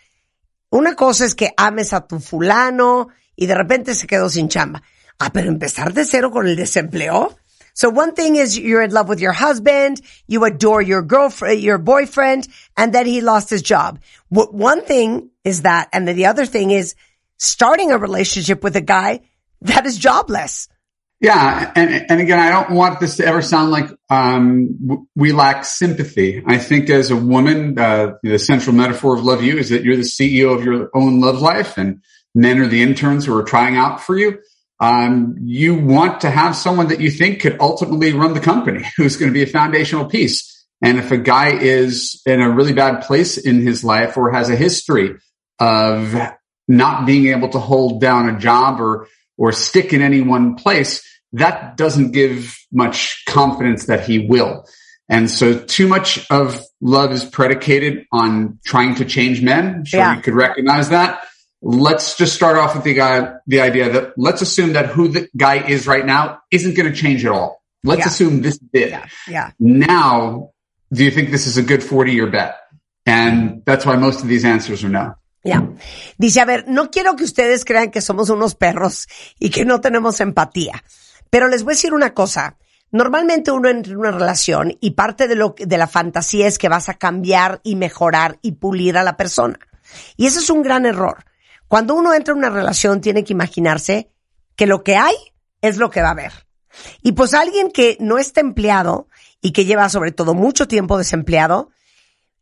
Una 0.69 0.95
cosa 0.95 1.25
es 1.25 1.35
que 1.35 1.53
ames 1.55 1.93
a 1.93 2.05
tu 2.05 2.19
fulano 2.19 3.07
y 3.35 3.45
de 3.45 3.55
repente 3.55 3.95
se 3.95 4.07
quedó 4.07 4.29
sin 4.29 4.49
chamba. 4.49 4.83
Ah, 5.19 5.31
pero 5.31 5.47
empezar 5.47 5.93
de 5.93 6.03
cero 6.03 6.31
con 6.31 6.47
el 6.47 6.55
desempleo. 6.55 7.37
So 7.73 7.89
one 7.89 8.13
thing 8.13 8.35
is 8.35 8.57
you're 8.57 8.83
in 8.83 8.91
love 8.91 9.09
with 9.09 9.19
your 9.19 9.31
husband, 9.31 9.99
you 10.27 10.43
adore 10.43 10.81
your 10.81 11.01
girlfriend, 11.01 11.59
your 11.61 11.79
boyfriend, 11.79 12.47
and 12.77 12.93
then 12.93 13.05
he 13.05 13.21
lost 13.21 13.49
his 13.49 13.61
job. 13.63 13.99
W- 14.31 14.55
One 14.55 14.83
thing 14.83 15.31
is 15.43 15.63
that, 15.63 15.89
and 15.91 16.07
then 16.07 16.15
the 16.15 16.27
other 16.27 16.45
thing 16.45 16.71
is 16.71 16.95
starting 17.37 17.91
a 17.91 17.97
relationship 17.97 18.63
with 18.63 18.75
a 18.75 18.81
guy 18.81 19.21
that 19.61 19.85
is 19.85 19.97
jobless. 19.97 20.69
Yeah, 21.19 21.71
and 21.75 22.05
and 22.11 22.19
again, 22.19 22.37
I 22.37 22.49
don't 22.51 22.71
want 22.71 22.99
this 22.99 23.15
to 23.15 23.25
ever 23.25 23.41
sound 23.41 23.71
like 23.71 23.89
um, 24.09 25.07
we 25.15 25.31
lack 25.31 25.63
sympathy. 25.63 26.43
I 26.45 26.57
think 26.57 26.89
as 26.89 27.11
a 27.11 27.15
woman, 27.15 27.79
uh, 27.79 28.15
the 28.23 28.37
central 28.37 28.75
metaphor 28.75 29.15
of 29.15 29.23
love 29.23 29.41
you 29.41 29.57
is 29.57 29.69
that 29.69 29.85
you're 29.85 29.95
the 29.95 30.01
CEO 30.01 30.53
of 30.53 30.65
your 30.65 30.89
own 30.93 31.21
love 31.21 31.41
life, 31.41 31.77
and 31.77 32.01
men 32.35 32.59
are 32.59 32.67
the 32.67 32.81
interns 32.83 33.25
who 33.25 33.37
are 33.37 33.43
trying 33.43 33.77
out 33.77 34.01
for 34.01 34.17
you. 34.17 34.37
Um, 34.83 35.35
you 35.39 35.75
want 35.75 36.21
to 36.21 36.29
have 36.29 36.55
someone 36.57 36.89
that 36.89 36.99
you 36.99 37.09
think 37.09 37.39
could 37.41 37.57
ultimately 37.61 38.11
run 38.13 38.33
the 38.33 38.41
company, 38.41 38.83
who's 38.97 39.15
going 39.15 39.31
to 39.31 39.33
be 39.33 39.43
a 39.43 39.47
foundational 39.47 40.05
piece. 40.05 40.65
And 40.81 40.97
if 40.97 41.11
a 41.11 41.17
guy 41.17 41.51
is 41.55 42.21
in 42.25 42.41
a 42.41 42.49
really 42.49 42.73
bad 42.73 43.03
place 43.03 43.37
in 43.37 43.61
his 43.65 43.83
life 43.85 44.17
or 44.17 44.31
has 44.31 44.49
a 44.49 44.55
history 44.57 45.15
of 45.59 46.13
not 46.67 47.05
being 47.05 47.27
able 47.27 47.47
to 47.49 47.59
hold 47.59 48.01
down 48.01 48.27
a 48.27 48.37
job 48.37 48.81
or 48.81 49.07
or 49.37 49.51
stick 49.51 49.93
in 49.93 50.01
any 50.01 50.21
one 50.21 50.55
place, 50.55 51.01
that 51.31 51.77
doesn't 51.77 52.11
give 52.11 52.55
much 52.71 53.23
confidence 53.25 53.85
that 53.85 54.05
he 54.05 54.27
will. 54.27 54.65
And 55.09 55.29
so 55.29 55.57
too 55.57 55.87
much 55.87 56.25
of 56.29 56.61
love 56.81 57.11
is 57.11 57.25
predicated 57.25 58.05
on 58.11 58.59
trying 58.65 58.95
to 58.95 59.05
change 59.05 59.41
men. 59.41 59.75
I'm 59.75 59.85
sure 59.85 59.99
Yeah. 60.01 60.15
you 60.15 60.21
could 60.21 60.35
recognize 60.35 60.89
that. 60.89 61.23
Let's 61.65 62.17
just 62.17 62.35
start 62.35 62.57
off 62.57 62.75
with 62.75 62.83
the 62.83 62.93
guy, 62.93 63.35
the 63.47 63.61
idea 63.61 63.89
that 63.89 64.13
let's 64.17 64.41
assume 64.41 64.73
that 64.73 64.87
who 64.87 65.07
the 65.07 65.29
guy 65.37 65.63
is 65.65 65.87
right 65.87 66.05
now 66.05 66.39
isn't 66.51 66.75
going 66.75 66.91
to 66.91 66.95
change 66.95 67.23
at 67.25 67.31
all. 67.31 67.61
Let's 67.85 67.99
Yeah. 68.01 68.07
assume 68.07 68.41
this 68.41 68.59
did. 68.59 68.93
Yeah. 69.29 69.51
Now, 69.59 70.49
do 70.91 71.03
you 71.05 71.11
think 71.11 71.31
this 71.31 71.47
is 71.47 71.57
a 71.57 71.61
good 71.63 71.81
40 71.81 72.11
year 72.11 72.29
bet? 72.29 72.55
And 73.05 73.61
that's 73.65 73.85
why 73.85 73.95
most 73.97 74.21
of 74.21 74.27
these 74.27 74.43
answers 74.45 74.83
are 74.83 74.89
no. 74.91 75.15
Ya. 75.45 75.61
Dice, 76.17 76.41
a 76.41 76.45
ver, 76.45 76.65
no 76.67 76.89
quiero 76.91 77.15
que 77.15 77.23
ustedes 77.25 77.63
crean 77.65 77.91
que 77.91 78.01
somos 78.01 78.29
unos 78.29 78.55
perros 78.55 79.07
y 79.39 79.49
que 79.49 79.63
no 79.65 79.79
tenemos 79.81 80.19
empatía. 80.21 80.83
Pero 81.29 81.47
les 81.47 81.63
voy 81.63 81.73
a 81.73 81.75
decir 81.75 81.93
una 81.93 82.13
cosa. 82.13 82.57
Normalmente 82.91 83.51
uno 83.51 83.69
entra 83.69 83.91
en 83.93 83.99
una 83.99 84.11
relación 84.11 84.77
y 84.81 84.91
parte 84.91 85.27
de 85.27 85.35
lo 85.35 85.55
que- 85.55 85.65
de 85.65 85.77
la 85.77 85.87
fantasía 85.87 86.47
es 86.47 86.57
que 86.57 86.69
vas 86.69 86.89
a 86.89 86.93
cambiar 86.93 87.59
y 87.63 87.75
mejorar 87.75 88.37
y 88.41 88.53
pulir 88.53 88.97
a 88.97 89.03
la 89.03 89.17
persona. 89.17 89.57
Y 90.17 90.27
eso 90.27 90.39
es 90.39 90.49
un 90.49 90.61
gran 90.61 90.85
error. 90.85 91.23
Cuando 91.73 91.95
uno 91.95 92.13
entra 92.13 92.33
en 92.33 92.37
una 92.37 92.51
relación 92.51 93.01
tiene 93.01 93.23
que 93.23 93.33
imaginarse 93.33 94.11
que 94.55 94.67
lo 94.67 94.83
que 94.83 94.95
hay 94.95 95.15
es 95.59 95.77
lo 95.77 95.89
que 95.89 96.03
va 96.03 96.09
a 96.09 96.11
haber. 96.11 96.31
Y 97.01 97.13
pues 97.13 97.33
alguien 97.33 97.71
que 97.71 97.97
no 97.99 98.19
está 98.19 98.41
empleado 98.41 99.07
y 99.41 99.53
que 99.53 99.65
lleva 99.65 99.89
sobre 99.89 100.11
todo 100.11 100.35
mucho 100.35 100.67
tiempo 100.67 100.99
desempleado, 100.99 101.71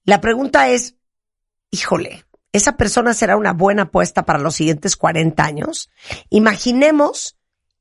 la 0.03 0.19
pregunta 0.19 0.67
es, 0.67 0.97
híjole, 1.69 2.25
esa 2.51 2.75
persona 2.75 3.13
será 3.13 3.37
una 3.37 3.53
buena 3.53 3.83
apuesta 3.83 4.25
para 4.25 4.37
los 4.37 4.55
siguientes 4.55 4.97
40 4.97 5.41
años. 5.41 5.89
Imaginemos 6.29 7.37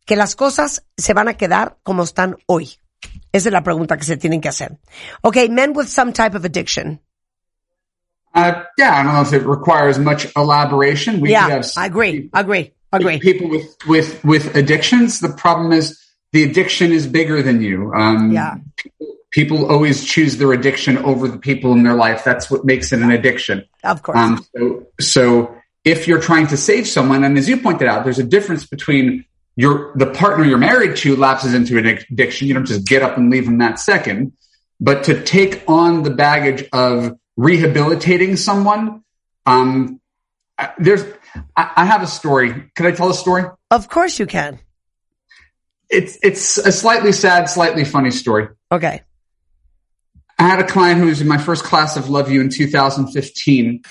que 0.07 0.15
las 0.15 0.37
cosas 0.37 0.87
se 0.97 1.15
van 1.15 1.27
a 1.27 1.35
quedar 1.35 1.79
como 1.83 2.05
están 2.05 2.37
hoy. 2.47 2.79
Esa 3.33 3.49
es 3.49 3.53
la 3.53 3.65
pregunta 3.65 3.97
que 3.97 4.05
se 4.05 4.17
tienen 4.17 4.41
que 4.41 4.51
hacer. 4.51 4.79
Okay, 5.23 5.49
men 5.49 5.73
with 5.75 5.89
some 5.89 6.13
type 6.13 6.37
of 6.37 6.45
addiction. 6.45 7.03
Uh, 8.35 8.63
yeah, 8.79 8.95
I 8.97 9.03
don't 9.03 9.13
know 9.15 9.23
if 9.23 9.33
it 9.33 9.47
requires 9.47 9.99
much 9.99 10.27
elaboration. 10.37 11.21
We 11.21 11.31
Yeah, 11.33 11.49
have 11.49 11.67
I 11.77 11.87
agree, 11.87 12.31
agree, 12.33 12.73
agree. 12.93 13.19
people 13.19 13.49
with 13.49 13.77
with 13.89 14.23
with 14.25 14.55
addictions 14.57 15.19
the 15.21 15.31
problem 15.31 15.73
is 15.73 15.99
the 16.33 16.45
addiction 16.45 16.93
is 16.93 17.07
bigger 17.09 17.43
than 17.43 17.61
you 17.61 17.93
um 17.93 18.31
Yeah. 18.33 18.55
people, 18.77 19.07
people 19.33 19.67
always 19.71 20.05
choose 20.05 20.37
their 20.37 20.53
addiction 20.53 20.99
over 20.99 21.27
the 21.27 21.39
people 21.39 21.73
in 21.73 21.83
their 21.83 21.95
life 21.95 22.23
that's 22.25 22.49
what 22.51 22.65
makes 22.65 22.93
it 22.93 23.01
an 23.03 23.11
addiction 23.11 23.65
Of 23.83 24.03
course. 24.05 24.17
um 24.19 24.45
so 24.57 24.87
so 25.01 25.55
if 25.85 26.07
you're 26.07 26.21
trying 26.21 26.47
to 26.49 26.57
save 26.57 26.87
someone 26.87 27.25
and 27.25 27.37
as 27.37 27.49
you 27.49 27.57
pointed 27.57 27.89
out 27.89 28.05
there's 28.05 28.21
a 28.21 28.25
difference 28.25 28.65
between 28.67 29.25
your 29.57 29.93
the 29.97 30.07
partner 30.07 30.45
you're 30.45 30.59
married 30.59 30.97
to 30.99 31.17
lapses 31.17 31.53
into 31.55 31.79
an 31.79 31.87
addiction 31.87 32.47
you 32.47 32.55
don't 32.55 32.67
just 32.67 32.87
get 32.87 33.03
up 33.03 33.17
and 33.19 33.29
leave 33.31 33.45
them 33.47 33.59
that 33.59 33.81
second 33.81 34.33
but 34.81 35.05
to 35.05 35.21
take 35.25 35.63
on 35.69 36.03
the 36.05 36.11
baggage 36.11 36.65
of 36.73 37.17
rehabilitating 37.41 38.37
someone 38.37 39.03
um 39.47 40.01
there's 40.79 41.05
I, 41.57 41.73
I 41.77 41.85
have 41.85 42.03
a 42.03 42.07
story 42.07 42.71
could 42.75 42.87
i 42.87 42.93
tell 42.93 43.11
a 43.11 43.15
story 43.15 43.45
of 43.71 43.89
course 43.89 44.19
you 44.19 44.27
can. 44.27 44.59
it's 45.89 46.19
it's 46.23 46.59
a 46.59 46.73
slightly 46.73 47.13
sad, 47.13 47.49
slightly 47.49 47.85
funny 47.85 48.11
story. 48.11 48.49
Okay. 48.73 49.03
I 50.39 50.43
had 50.43 50.59
a 50.59 50.67
client 50.67 50.99
who 50.99 51.07
was 51.07 51.21
in 51.21 51.29
my 51.29 51.39
first 51.39 51.65
class 51.65 51.97
of 51.97 52.09
Love 52.09 52.31
You 52.31 52.41
in 52.41 52.49
2015. 52.49 53.83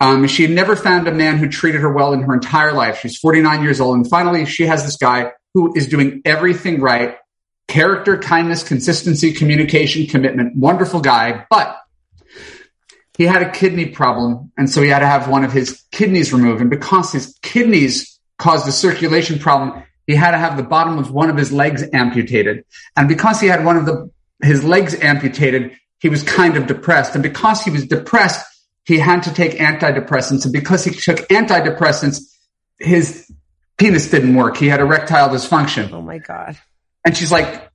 Um, 0.00 0.26
she 0.28 0.42
had 0.42 0.52
never 0.52 0.76
found 0.76 1.08
a 1.08 1.12
man 1.12 1.38
who 1.38 1.48
treated 1.48 1.80
her 1.80 1.92
well 1.92 2.12
in 2.12 2.22
her 2.22 2.34
entire 2.34 2.72
life. 2.72 3.00
She's 3.00 3.18
49 3.18 3.62
years 3.62 3.80
old, 3.80 3.96
and 3.96 4.08
finally, 4.08 4.44
she 4.44 4.66
has 4.66 4.84
this 4.84 4.96
guy 4.96 5.32
who 5.54 5.74
is 5.74 5.88
doing 5.88 6.22
everything 6.24 6.80
right: 6.80 7.16
character, 7.66 8.18
kindness, 8.18 8.62
consistency, 8.62 9.32
communication, 9.32 10.06
commitment. 10.06 10.56
Wonderful 10.56 11.00
guy, 11.00 11.44
but 11.50 11.76
he 13.18 13.24
had 13.24 13.42
a 13.42 13.50
kidney 13.50 13.86
problem, 13.86 14.52
and 14.56 14.70
so 14.70 14.80
he 14.80 14.88
had 14.88 15.00
to 15.00 15.06
have 15.06 15.28
one 15.28 15.44
of 15.44 15.52
his 15.52 15.82
kidneys 15.90 16.32
removed. 16.32 16.60
And 16.60 16.70
because 16.70 17.12
his 17.12 17.36
kidneys 17.42 18.18
caused 18.38 18.66
a 18.68 18.72
circulation 18.72 19.40
problem, 19.40 19.82
he 20.06 20.14
had 20.14 20.30
to 20.30 20.38
have 20.38 20.56
the 20.56 20.62
bottom 20.62 20.98
of 20.98 21.10
one 21.10 21.28
of 21.28 21.36
his 21.36 21.52
legs 21.52 21.84
amputated. 21.92 22.64
And 22.96 23.08
because 23.08 23.40
he 23.40 23.48
had 23.48 23.64
one 23.64 23.76
of 23.76 23.86
the 23.86 24.10
his 24.40 24.62
legs 24.62 24.94
amputated, 24.94 25.76
he 25.98 26.08
was 26.08 26.22
kind 26.22 26.56
of 26.56 26.68
depressed. 26.68 27.14
And 27.14 27.22
because 27.24 27.60
he 27.60 27.72
was 27.72 27.86
depressed, 27.86 28.46
he 28.84 28.98
had 28.98 29.24
to 29.24 29.34
take 29.34 29.58
antidepressants. 29.58 30.44
And 30.44 30.52
because 30.52 30.84
he 30.84 30.92
took 30.92 31.18
antidepressants, 31.28 32.22
his 32.78 33.28
penis 33.78 34.08
didn't 34.10 34.36
work. 34.36 34.56
He 34.56 34.68
had 34.68 34.78
erectile 34.78 35.28
dysfunction. 35.28 35.92
Oh 35.92 36.02
my 36.02 36.18
God. 36.18 36.56
And 37.04 37.16
she's 37.16 37.32
like, 37.32 37.68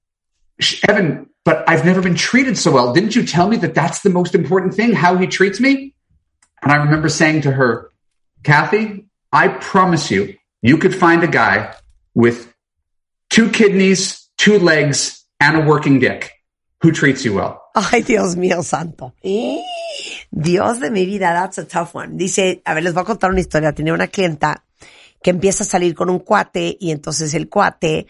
Evan, 0.88 1.30
but 1.46 1.68
I've 1.68 1.86
never 1.86 2.02
been 2.02 2.16
treated 2.16 2.58
so 2.58 2.72
well. 2.72 2.94
Didn't 2.94 3.16
you 3.16 3.26
tell 3.26 3.48
me 3.48 3.58
that 3.58 3.74
that's 3.74 4.02
the 4.02 4.10
most 4.10 4.36
important 4.36 4.74
thing, 4.74 4.94
how 4.94 5.18
he 5.18 5.28
treats 5.28 5.60
me? 5.60 5.94
And 6.62 6.72
I 6.72 6.78
remember 6.78 7.10
saying 7.10 7.42
to 7.42 7.52
her, 7.52 7.92
Kathy, 8.44 9.06
I 9.32 9.50
promise 9.50 10.10
you, 10.10 10.36
you 10.62 10.78
could 10.78 10.96
find 10.96 11.24
a 11.24 11.28
guy 11.28 11.74
with 12.14 12.54
two 13.30 13.50
kidneys, 13.50 14.30
two 14.38 14.60
legs, 14.60 15.26
and 15.40 15.58
a 15.58 15.66
working 15.66 16.00
dick 16.00 16.32
who 16.82 16.92
treats 16.92 17.26
you 17.26 17.34
well. 17.34 17.62
Ay, 17.76 18.02
Dios 18.02 18.36
mío 18.36 18.64
santo. 18.64 19.14
Dios 20.32 20.80
de 20.80 20.92
mi 20.92 21.06
vida, 21.06 21.34
that's 21.34 21.58
a 21.58 21.66
tough 21.66 21.96
one. 21.96 22.18
Dice, 22.18 22.62
a 22.66 22.74
ver, 22.74 22.84
les 22.84 22.94
voy 22.94 23.02
a 23.02 23.06
contar 23.06 23.32
una 23.32 23.40
historia. 23.40 23.74
Tenía 23.74 23.94
una 23.94 24.08
clienta 24.08 24.64
que 25.22 25.32
empieza 25.32 25.64
a 25.64 25.68
salir 25.68 25.96
con 25.96 26.10
un 26.10 26.20
cuate 26.20 26.78
y 26.80 26.92
entonces 26.92 27.34
el 27.34 27.50
cuate 27.50 28.08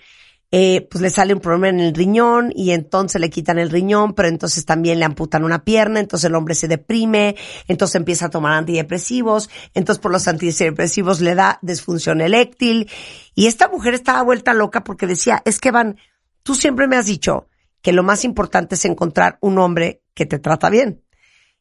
eh, 0.55 0.88
pues 0.88 1.01
le 1.01 1.10
sale 1.10 1.33
un 1.33 1.39
problema 1.39 1.69
en 1.69 1.79
el 1.79 1.95
riñón 1.95 2.53
y 2.55 2.74
entonces 2.74 3.19
le 3.19 3.31
quitan 3.31 3.57
el 3.57 3.72
riñón, 3.72 4.13
pero 4.13 4.27
entonces 4.27 4.65
también 4.65 5.00
le 5.00 5.05
amputan 5.05 5.43
una 5.43 5.63
pierna, 5.63 6.00
entonces 6.00 6.29
el 6.29 6.36
hombre 6.36 6.53
se 6.53 6.67
deprime, 6.67 7.36
entonces 7.67 7.95
empieza 7.95 8.27
a 8.27 8.29
tomar 8.29 8.53
antidepresivos, 8.53 9.50
entonces 9.74 10.00
por 10.00 10.12
los 10.12 10.27
antidepresivos 10.27 11.22
le 11.22 11.33
da 11.33 11.57
disfunción 11.63 12.22
eléctil 12.22 12.88
y 13.33 13.48
esta 13.48 13.67
mujer 13.67 13.95
estaba 13.95 14.22
vuelta 14.22 14.53
loca 14.53 14.83
porque 14.83 15.07
decía, 15.07 15.41
es 15.43 15.60
que 15.60 15.72
van, 15.72 15.98
tú 16.43 16.53
siempre 16.53 16.88
me 16.88 16.98
has 16.98 17.07
dicho 17.07 17.48
que 17.81 17.91
lo 17.91 18.03
más 18.03 18.24
importante 18.24 18.75
es 18.75 18.86
encontrar 18.86 19.39
un 19.41 19.57
hombre 19.57 20.03
que 20.13 20.27
te 20.27 20.38
trata 20.38 20.69
bien. 20.69 21.03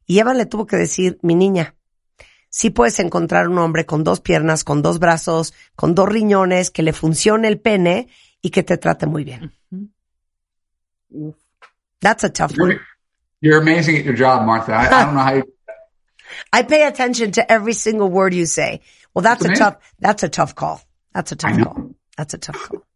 Y 0.04 0.18
Evan 0.18 0.36
le 0.36 0.44
tuvo 0.44 0.66
que 0.66 0.76
decir, 0.76 1.18
mi 1.22 1.34
niña, 1.34 1.76
sí 2.50 2.68
puedes 2.68 2.98
encontrar 2.98 3.48
un 3.48 3.56
hombre 3.56 3.86
con 3.86 4.04
dos 4.04 4.20
piernas, 4.20 4.64
con 4.64 4.82
dos 4.82 4.98
brazos, 4.98 5.54
con 5.76 5.94
dos 5.94 6.10
riñones, 6.10 6.70
que 6.70 6.82
le 6.82 6.92
funcione 6.92 7.48
el 7.48 7.58
pene 7.58 8.08
y 8.42 8.50
que 8.50 8.62
te 8.62 8.76
trate 8.76 9.06
muy 9.06 9.24
bien. 9.24 9.52
That's 12.00 12.24
a 12.24 12.30
tough 12.30 12.52
one. 12.58 12.70
You're, 12.70 12.80
you're 13.40 13.60
amazing 13.60 13.96
at 13.96 14.04
your 14.04 14.14
job, 14.14 14.44
Martha. 14.46 14.72
I, 14.72 14.86
I 14.86 15.04
don't 15.04 15.14
know 15.14 15.20
how 15.20 15.34
you. 15.34 15.44
I 16.52 16.62
pay 16.62 16.86
attention 16.86 17.32
to 17.32 17.52
every 17.52 17.74
single 17.74 18.08
word 18.08 18.34
you 18.34 18.46
say. 18.46 18.80
Well, 19.14 19.22
that's 19.22 19.44
a 19.44 19.48
That's 19.48 19.60
amazing. 19.60 19.74
tough, 19.74 19.94
that's 20.00 20.22
a 20.22 20.28
tough 20.28 20.54
call. 20.54 20.80
That's 21.12 21.32
a 21.32 21.36
tough 21.36 21.62
call. 21.62 21.90
That's 22.16 22.34
a 22.34 22.38
tough 22.38 22.68
call. 22.68 22.84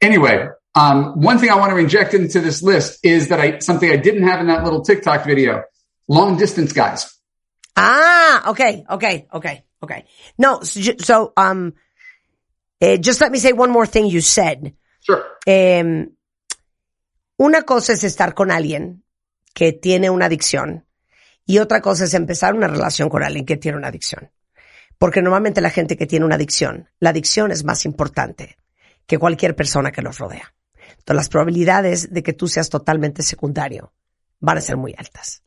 Anyway, 0.00 0.48
um, 0.74 1.20
one 1.20 1.38
thing 1.38 1.50
I 1.50 1.56
want 1.56 1.70
to 1.72 1.76
inject 1.76 2.14
into 2.14 2.40
this 2.40 2.62
list 2.62 3.00
is 3.04 3.28
that 3.28 3.38
I 3.38 3.58
something 3.58 3.88
I 3.88 3.96
didn't 3.96 4.22
have 4.26 4.40
in 4.40 4.46
that 4.46 4.64
little 4.64 4.82
TikTok 4.82 5.26
video: 5.26 5.62
long 6.08 6.38
distance 6.38 6.72
guys. 6.72 7.14
Ah, 7.76 8.50
okay, 8.50 8.84
okay, 8.88 9.28
okay, 9.32 9.64
okay. 9.82 10.06
No, 10.38 10.62
so, 10.62 10.92
so 10.98 11.32
um, 11.36 11.74
eh, 12.82 12.98
just 13.00 13.20
let 13.20 13.30
me 13.30 13.38
say 13.38 13.52
one 13.52 13.70
more 13.70 13.86
thing 13.86 14.10
you 14.10 14.20
said. 14.20 14.74
Sure. 14.98 15.22
Eh, 15.46 16.08
una 17.36 17.62
cosa 17.62 17.92
es 17.92 18.02
estar 18.02 18.34
con 18.34 18.50
alguien 18.50 19.04
que 19.54 19.72
tiene 19.72 20.10
una 20.10 20.26
adicción 20.26 20.84
y 21.46 21.58
otra 21.58 21.80
cosa 21.80 22.04
es 22.04 22.14
empezar 22.14 22.54
una 22.54 22.66
relación 22.66 23.08
con 23.08 23.22
alguien 23.22 23.46
que 23.46 23.56
tiene 23.56 23.78
una 23.78 23.86
adicción. 23.86 24.32
Porque 24.98 25.22
normalmente 25.22 25.60
la 25.60 25.70
gente 25.70 25.96
que 25.96 26.08
tiene 26.08 26.26
una 26.26 26.34
adicción, 26.34 26.88
la 26.98 27.10
adicción 27.10 27.52
es 27.52 27.62
más 27.62 27.84
importante 27.84 28.56
que 29.06 29.18
cualquier 29.18 29.54
persona 29.54 29.92
que 29.92 30.02
los 30.02 30.18
rodea. 30.18 30.52
Entonces 30.74 31.16
las 31.16 31.28
probabilidades 31.28 32.12
de 32.12 32.22
que 32.24 32.32
tú 32.32 32.48
seas 32.48 32.68
totalmente 32.68 33.22
secundario 33.22 33.92
van 34.40 34.58
a 34.58 34.60
ser 34.60 34.76
muy 34.76 34.92
altas. 34.98 35.44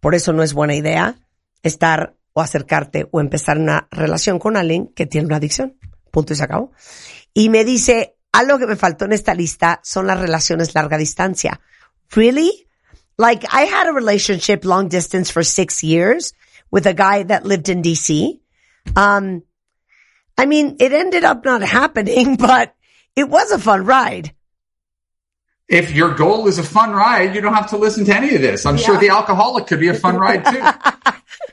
Por 0.00 0.16
eso 0.16 0.32
no 0.32 0.42
es 0.42 0.52
buena 0.52 0.74
idea 0.74 1.14
estar 1.62 2.16
o 2.32 2.40
acercarte 2.40 3.06
o 3.12 3.20
empezar 3.20 3.58
una 3.58 3.86
relación 3.92 4.40
con 4.40 4.56
alguien 4.56 4.88
que 4.88 5.06
tiene 5.06 5.28
una 5.28 5.36
adicción. 5.36 5.78
Punto 6.12 6.34
y 6.34 6.36
se 6.36 6.44
acabó. 6.44 6.70
Y 7.34 7.48
me 7.48 7.64
dice, 7.64 8.14
algo 8.30 8.58
que 8.58 8.66
me 8.66 8.76
faltó 8.76 9.06
en 9.06 9.12
esta 9.12 9.34
lista 9.34 9.80
son 9.82 10.06
las 10.06 10.20
relaciones 10.20 10.74
larga 10.74 10.98
distancia. 10.98 11.60
Really? 12.14 12.68
Like 13.18 13.46
I 13.50 13.62
had 13.62 13.88
a 13.88 13.92
relationship 13.92 14.64
long 14.64 14.88
distance 14.88 15.32
for 15.32 15.42
six 15.42 15.82
years 15.82 16.34
with 16.70 16.86
a 16.86 16.94
guy 16.94 17.24
that 17.24 17.44
lived 17.44 17.68
in 17.68 17.82
DC. 17.82 18.40
Um, 18.94 19.42
I 20.36 20.46
mean, 20.46 20.76
it 20.80 20.92
ended 20.92 21.24
up 21.24 21.44
not 21.44 21.62
happening, 21.80 22.36
but 22.36 22.74
it 23.16 23.28
was 23.28 23.50
a 23.50 23.58
fun 23.58 23.84
ride. 23.84 24.34
If 25.68 25.92
your 25.92 26.14
goal 26.14 26.48
is 26.48 26.58
a 26.58 26.62
fun 26.62 26.92
ride, 26.92 27.34
you 27.34 27.40
don't 27.40 27.54
have 27.54 27.70
to 27.70 27.78
listen 27.78 28.04
to 28.04 28.14
any 28.14 28.34
of 28.34 28.42
this. 28.42 28.66
I'm 28.66 28.76
sure 28.76 28.98
the 28.98 29.08
alcoholic 29.08 29.66
could 29.68 29.80
be 29.80 29.88
a 29.88 29.94
fun 29.94 30.16
ride 30.16 30.44
too. 30.44 30.60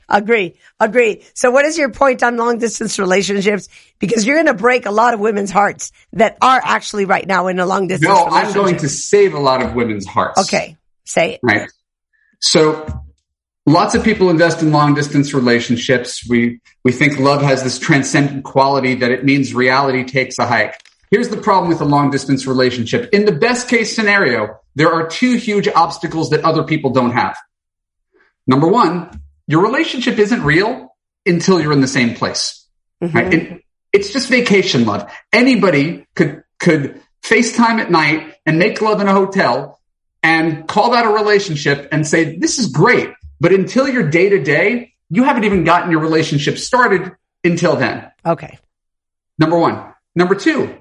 Agree. 0.10 0.56
Agree. 0.80 1.24
So 1.36 1.52
what 1.52 1.66
is 1.66 1.78
your 1.78 1.92
point 1.92 2.24
on 2.24 2.38
long 2.38 2.58
distance 2.58 2.98
relationships? 2.98 3.70
Because 4.00 4.26
you're 4.26 4.38
going 4.38 4.48
to 4.48 4.54
break 4.54 4.86
a 4.86 4.92
lot 4.92 5.14
of 5.14 5.20
women's 5.20 5.52
hearts 5.52 5.92
that 6.14 6.38
are 6.42 6.60
actually 6.64 7.06
right 7.06 7.28
now 7.28 7.48
in 7.48 7.60
a 7.60 7.66
long 7.66 7.88
distance 7.88 8.10
relationship. 8.10 8.34
no, 8.34 8.40
I'm 8.40 8.54
going 8.54 8.78
to 8.78 8.90
save 8.90 9.34
a 9.34 9.40
lot 9.40 9.62
of 9.62 9.76
women's 9.76 10.08
hearts. 10.08 10.40
Okay. 10.42 10.78
Say 11.06 11.34
it. 11.34 11.40
Right. 11.44 11.70
So 12.40 13.04
lots 13.66 13.94
of 13.94 14.04
people 14.04 14.30
invest 14.30 14.62
in 14.62 14.72
long 14.72 14.96
distance 14.96 15.34
relationships. 15.34 16.28
We, 16.28 16.60
we 16.84 16.92
think 16.92 17.20
love 17.20 17.42
has 17.42 17.64
this 17.64 17.78
transcendent 17.78 18.44
quality 18.46 18.96
that 18.96 19.12
it 19.12 19.24
means 19.24 19.54
reality 19.54 20.04
takes 20.06 20.40
a 20.40 20.48
hike. 20.48 20.82
Here's 21.12 21.30
the 21.30 21.38
problem 21.38 21.70
with 21.70 21.82
a 21.82 21.86
long 21.86 22.12
distance 22.12 22.46
relationship. 22.46 23.10
In 23.14 23.26
the 23.26 23.32
best 23.32 23.68
case 23.68 23.96
scenario, 23.96 24.60
there 24.76 24.92
are 24.92 25.08
two 25.08 25.36
huge 25.36 25.68
obstacles 25.68 26.30
that 26.30 26.44
other 26.44 26.64
people 26.64 26.92
don't 26.92 27.12
have. 27.12 27.36
Number 28.46 28.68
one, 28.68 29.22
your 29.50 29.64
relationship 29.64 30.20
isn't 30.20 30.44
real 30.44 30.96
until 31.26 31.60
you're 31.60 31.74
in 31.74 31.82
the 31.82 31.88
same 31.88 32.14
place. 32.16 32.68
Mm-hmm. 33.04 33.18
Right? 33.18 33.34
And 33.34 33.62
it's 33.92 34.14
just 34.14 34.30
vacation 34.30 34.86
love. 34.86 35.12
Anybody 35.34 36.06
could, 36.16 36.44
could 36.60 37.02
FaceTime 37.24 37.80
at 37.80 37.90
night 37.90 38.36
and 38.46 38.60
make 38.60 38.80
love 38.82 39.02
in 39.02 39.08
a 39.08 39.12
hotel 39.14 39.80
and 40.22 40.68
call 40.68 40.92
that 40.92 41.06
a 41.06 41.10
relationship 41.10 41.90
and 41.92 42.06
say, 42.06 42.38
this 42.38 42.60
is 42.60 42.68
great. 42.68 43.10
But 43.42 43.52
until 43.52 43.88
you're 43.90 44.10
day 44.10 44.30
to 44.30 44.44
day, 44.44 44.94
you 45.10 45.24
haven't 45.24 45.46
even 45.46 45.64
gotten 45.64 45.90
your 45.90 46.02
relationship 46.02 46.58
started 46.60 47.12
until 47.44 47.76
then. 47.76 48.12
Okay. 48.24 48.60
Number 49.40 49.58
one. 49.58 49.84
Number 50.16 50.36
two, 50.36 50.78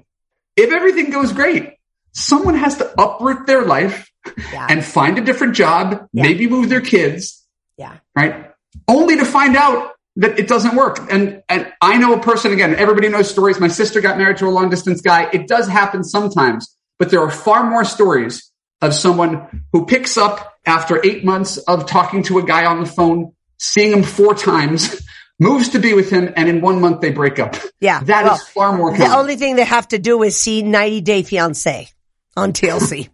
if 0.56 0.72
everything 0.72 1.10
goes 1.10 1.32
great, 1.32 1.74
someone 2.12 2.56
has 2.56 2.76
to 2.78 3.00
uproot 3.00 3.46
their 3.46 3.62
life 3.64 4.10
Yeah. 4.52 4.66
and 4.68 4.84
find 4.84 5.16
a 5.16 5.22
different 5.22 5.54
job, 5.54 6.08
Yeah. 6.12 6.24
maybe 6.24 6.46
move 6.48 6.68
their 6.68 6.80
kids, 6.80 7.46
Yeah. 7.78 7.96
right? 8.16 8.47
Only 8.86 9.16
to 9.16 9.24
find 9.24 9.56
out 9.56 9.92
that 10.16 10.38
it 10.38 10.48
doesn't 10.48 10.74
work. 10.74 10.98
And, 11.10 11.42
and 11.48 11.72
I 11.80 11.96
know 11.96 12.14
a 12.14 12.20
person, 12.20 12.52
again, 12.52 12.74
everybody 12.74 13.08
knows 13.08 13.30
stories. 13.30 13.60
My 13.60 13.68
sister 13.68 14.00
got 14.00 14.18
married 14.18 14.38
to 14.38 14.46
a 14.46 14.50
long 14.50 14.68
distance 14.68 15.00
guy. 15.00 15.28
It 15.32 15.46
does 15.46 15.68
happen 15.68 16.02
sometimes, 16.02 16.74
but 16.98 17.10
there 17.10 17.20
are 17.20 17.30
far 17.30 17.68
more 17.68 17.84
stories 17.84 18.50
of 18.82 18.94
someone 18.94 19.64
who 19.72 19.86
picks 19.86 20.16
up 20.16 20.58
after 20.66 21.04
eight 21.04 21.24
months 21.24 21.56
of 21.58 21.86
talking 21.86 22.22
to 22.24 22.38
a 22.38 22.44
guy 22.44 22.66
on 22.66 22.80
the 22.80 22.86
phone, 22.86 23.32
seeing 23.58 23.92
him 23.92 24.02
four 24.02 24.34
times, 24.34 25.00
moves 25.38 25.70
to 25.70 25.78
be 25.78 25.94
with 25.94 26.10
him, 26.10 26.32
and 26.36 26.48
in 26.48 26.60
one 26.60 26.80
month 26.80 27.00
they 27.00 27.12
break 27.12 27.38
up. 27.38 27.56
Yeah. 27.80 28.00
That 28.02 28.24
is 28.24 28.30
Well, 28.30 28.38
far 28.38 28.76
more 28.76 28.96
The 28.96 29.06
only 29.06 29.36
thing 29.36 29.54
they 29.54 29.64
have 29.64 29.86
to 29.88 29.98
do 29.98 30.22
is 30.24 30.36
see 30.36 30.62
90 30.62 31.00
Day 31.02 31.22
Fiancé 31.22 31.92
on 32.36 32.52
TLC. 32.52 33.08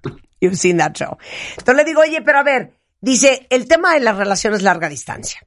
You've 0.40 0.58
seen 0.58 0.76
that 0.76 0.96
show. 0.96 1.18
Entonces 1.56 1.76
le 1.76 1.84
digo, 1.84 2.00
oye, 2.00 2.20
pero 2.24 2.40
a 2.40 2.44
ver, 2.44 2.70
dice, 3.00 3.46
el 3.50 3.66
tema 3.66 3.94
de 3.94 4.00
las 4.00 4.16
relaciones 4.16 4.62
larga 4.62 4.88
distancia. 4.88 5.46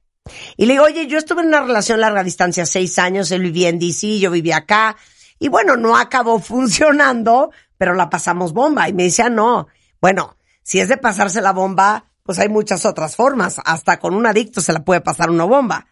Y 0.58 0.66
le 0.66 0.74
digo, 0.74 0.86
oye, 0.86 1.08
yo 1.08 1.18
estuve 1.18 1.42
en 1.42 1.48
una 1.48 1.62
relación 1.62 2.00
larga 2.00 2.24
distancia 2.24 2.66
seis 2.66 2.98
años, 3.00 3.32
él 3.32 3.42
vivía 3.42 3.70
en 3.70 3.80
DC, 3.80 4.20
yo 4.20 4.32
vivía 4.32 4.58
acá, 4.58 4.96
y 5.40 5.50
bueno, 5.50 5.76
no 5.76 5.98
acabó 5.98 6.40
funcionando, 6.42 7.52
pero 7.78 7.94
la 7.94 8.10
pasamos 8.10 8.54
bomba. 8.54 8.88
Y 8.88 8.94
me 8.94 9.04
decía, 9.04 9.30
no, 9.30 9.68
bueno, 10.00 10.38
si 10.64 10.80
es 10.80 10.88
de 10.88 10.98
pasarse 10.98 11.42
la 11.42 11.52
bomba, 11.52 12.06
pues 12.24 12.40
hay 12.40 12.50
muchas 12.50 12.86
otras 12.86 13.16
formas, 13.16 13.60
hasta 13.66 14.00
con 14.00 14.14
un 14.14 14.26
adicto 14.28 14.62
se 14.62 14.74
la 14.74 14.84
puede 14.84 15.02
pasar 15.02 15.30
una 15.30 15.46
bomba. 15.46 15.88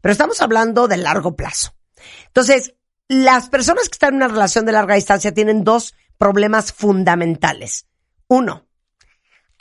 Pero 0.00 0.12
estamos 0.12 0.40
hablando 0.40 0.88
de 0.88 0.96
largo 0.96 1.36
plazo. 1.36 1.74
Entonces, 2.26 2.74
las 3.08 3.48
personas 3.48 3.88
que 3.88 3.94
están 3.94 4.10
en 4.10 4.16
una 4.16 4.28
relación 4.28 4.64
de 4.64 4.72
larga 4.72 4.94
distancia 4.94 5.32
tienen 5.32 5.64
dos 5.64 5.94
problemas 6.18 6.72
fundamentales. 6.72 7.86
Uno, 8.28 8.66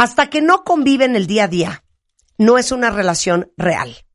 hasta 0.03 0.29
que 0.29 0.41
no 0.41 0.63
conviven 0.63 1.15
el 1.15 1.27
día 1.27 1.45
a 1.45 1.47
día, 1.47 1.83
no 2.37 2.57
es 2.57 2.71
una 2.71 2.89
relación 2.89 3.51
real. 3.55 4.05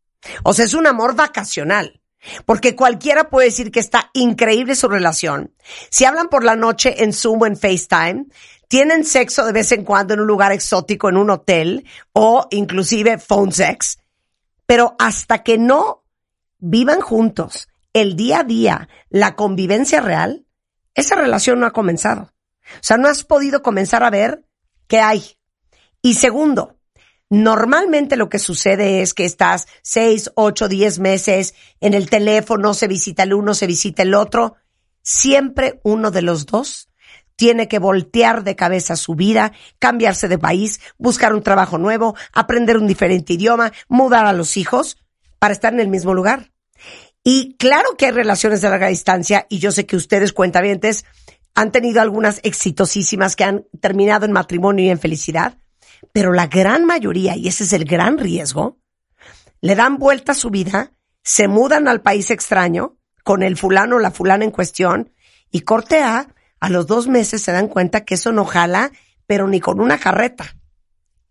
O 0.43 0.53
sea, 0.53 0.67
es 0.67 0.75
un 0.75 0.87
amor 0.87 1.15
vacacional. 1.15 2.03
Porque 2.45 2.75
cualquiera 2.75 3.31
puede 3.31 3.47
decir 3.47 3.71
que 3.71 3.81
está 3.81 4.11
increíble 4.13 4.75
su 4.75 4.89
relación. 4.89 5.55
Si 5.89 6.05
hablan 6.05 6.29
por 6.29 6.45
la 6.45 6.57
noche 6.57 7.05
en 7.05 7.13
Zoom 7.13 7.43
o 7.43 7.47
en 7.47 7.57
FaceTime, 7.57 8.27
tienen 8.67 9.05
sexo 9.05 9.47
de 9.47 9.53
vez 9.53 9.73
en 9.73 9.85
cuando 9.85 10.15
en 10.15 10.21
un 10.21 10.27
lugar 10.27 10.53
exótico, 10.53 11.09
en 11.09 11.17
un 11.17 11.31
hotel, 11.31 11.87
o 12.13 12.49
inclusive 12.51 13.19
phone 13.19 13.53
sex. 13.53 13.99
Pero 14.67 14.97
hasta 14.99 15.43
que 15.43 15.57
no 15.57 16.05
vivan 16.59 17.01
juntos 17.01 17.69
el 17.95 18.17
día 18.17 18.41
a 18.41 18.45
día, 18.45 18.89
la 19.09 19.37
convivencia 19.37 20.01
real, 20.01 20.45
esa 20.95 21.15
relación 21.15 21.61
no 21.61 21.67
ha 21.67 21.73
comenzado. 21.73 22.33
O 22.75 22.83
sea, 22.83 22.99
no 22.99 23.09
has 23.09 23.25
podido 23.25 23.63
comenzar 23.63 24.03
a 24.03 24.11
ver 24.11 24.45
qué 24.87 25.01
hay. 25.01 25.38
Y 26.03 26.15
segundo, 26.15 26.79
Normalmente 27.31 28.17
lo 28.17 28.31
que 28.31 28.39
sucede 28.39 29.03
es 29.03 29.13
que 29.13 29.27
estás 29.27 29.67
seis, 29.83 30.31
ocho, 30.35 30.67
diez 30.67 30.99
meses 30.99 31.55
en 31.81 31.93
el 31.93 32.09
teléfono, 32.09 32.73
se 32.73 32.89
visita 32.89 33.25
el 33.25 33.35
uno, 33.35 33.53
se 33.53 33.67
visita 33.67 34.03
el 34.03 34.15
otro. 34.15 34.57
Siempre 35.03 35.79
uno 35.85 36.11
de 36.11 36.23
los 36.23 36.47
dos 36.47 36.89
tiene 37.37 37.69
que 37.69 37.79
voltear 37.79 38.45
de 38.45 38.57
cabeza 38.57 38.97
su 38.97 39.15
vida, 39.15 39.53
cambiarse 39.79 40.27
de 40.27 40.39
país, 40.39 40.81
buscar 40.97 41.35
un 41.35 41.43
trabajo 41.43 41.77
nuevo, 41.77 42.17
aprender 42.33 42.79
un 42.79 42.87
diferente 42.87 43.35
idioma, 43.35 43.73
mudar 43.89 44.25
a 44.25 44.33
los 44.33 44.57
hijos 44.57 44.97
para 45.39 45.53
estar 45.53 45.73
en 45.75 45.81
el 45.81 45.89
mismo 45.89 46.15
lugar. 46.15 46.51
Y 47.23 47.57
claro 47.59 47.97
que 47.99 48.07
hay 48.07 48.13
relaciones 48.13 48.63
de 48.63 48.71
larga 48.71 48.89
distancia 48.89 49.47
y 49.51 49.59
yo 49.59 49.71
sé 49.71 49.85
que 49.85 49.97
ustedes 49.97 50.33
cuentavientes 50.33 51.05
han 51.55 51.73
tenido 51.73 52.01
algunas 52.01 52.41
exitosísimas 52.43 53.37
que 53.37 53.45
han 53.45 53.67
terminado 53.81 54.25
en 54.25 54.33
matrimonio 54.33 54.87
y 54.87 54.91
en 54.91 54.99
felicidad, 54.99 55.59
pero 56.13 56.33
la 56.33 56.47
gran 56.47 56.85
mayoría, 56.85 57.37
y 57.37 57.49
ese 57.49 57.65
es 57.65 57.73
el 57.73 57.85
gran 57.85 58.19
riesgo, 58.19 58.79
le 59.61 59.75
dan 59.75 59.97
vuelta 59.97 60.33
a 60.33 60.35
su 60.35 60.51
vida, 60.51 60.93
se 61.23 61.49
mudan 61.49 61.89
al 61.89 62.01
país 62.01 62.31
extraño 62.31 62.97
con 63.25 63.43
el 63.43 63.57
fulano 63.57 63.97
o 63.97 63.99
la 63.99 64.11
fulana 64.11 64.45
en 64.45 64.51
cuestión 64.51 65.13
y 65.51 65.61
cortea 65.61 66.29
a 66.61 66.71
los 66.71 66.87
dos 66.87 67.07
meses 67.07 67.43
se 67.43 67.53
dan 67.53 67.69
cuenta 67.69 68.05
que 68.05 68.15
eso 68.15 68.33
no 68.33 68.45
jala, 68.45 68.91
pero 69.27 69.47
ni 69.47 69.61
con 69.61 69.81
una 69.81 69.99
carreta. 69.99 70.57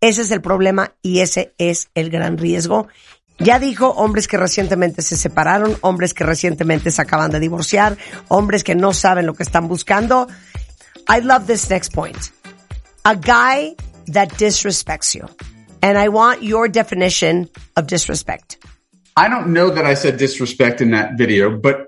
Ese 0.00 0.22
es 0.22 0.30
el 0.30 0.40
problema 0.40 0.94
y 1.02 1.20
ese 1.20 1.54
es 1.58 1.88
el 1.94 2.10
gran 2.10 2.38
riesgo. 2.38 2.88
Ya 3.38 3.58
dijo 3.58 3.88
hombres 3.90 4.26
que 4.26 4.36
recientemente 4.36 5.02
se 5.02 5.16
separaron, 5.16 5.76
hombres 5.80 6.14
que 6.14 6.24
recientemente 6.24 6.90
se 6.90 7.02
acaban 7.02 7.30
de 7.30 7.40
divorciar, 7.40 7.96
hombres 8.28 8.64
que 8.64 8.74
no 8.74 8.92
saben 8.92 9.26
lo 9.26 9.34
que 9.34 9.42
están 9.42 9.68
buscando. 9.68 10.28
I 11.08 11.20
love 11.20 11.46
this 11.46 11.68
next 11.70 11.92
point. 11.92 12.18
A 13.04 13.14
guy 13.14 13.76
that 14.08 14.30
disrespects 14.30 15.14
you. 15.14 15.28
And 15.82 15.96
I 15.96 16.08
want 16.08 16.42
your 16.42 16.68
definition 16.68 17.48
of 17.76 17.86
disrespect. 17.86 18.58
I 19.16 19.28
don't 19.28 19.52
know 19.52 19.70
that 19.70 19.84
I 19.84 19.94
said 19.94 20.16
disrespect 20.16 20.80
in 20.80 20.90
that 20.92 21.16
video, 21.16 21.56
but 21.56 21.86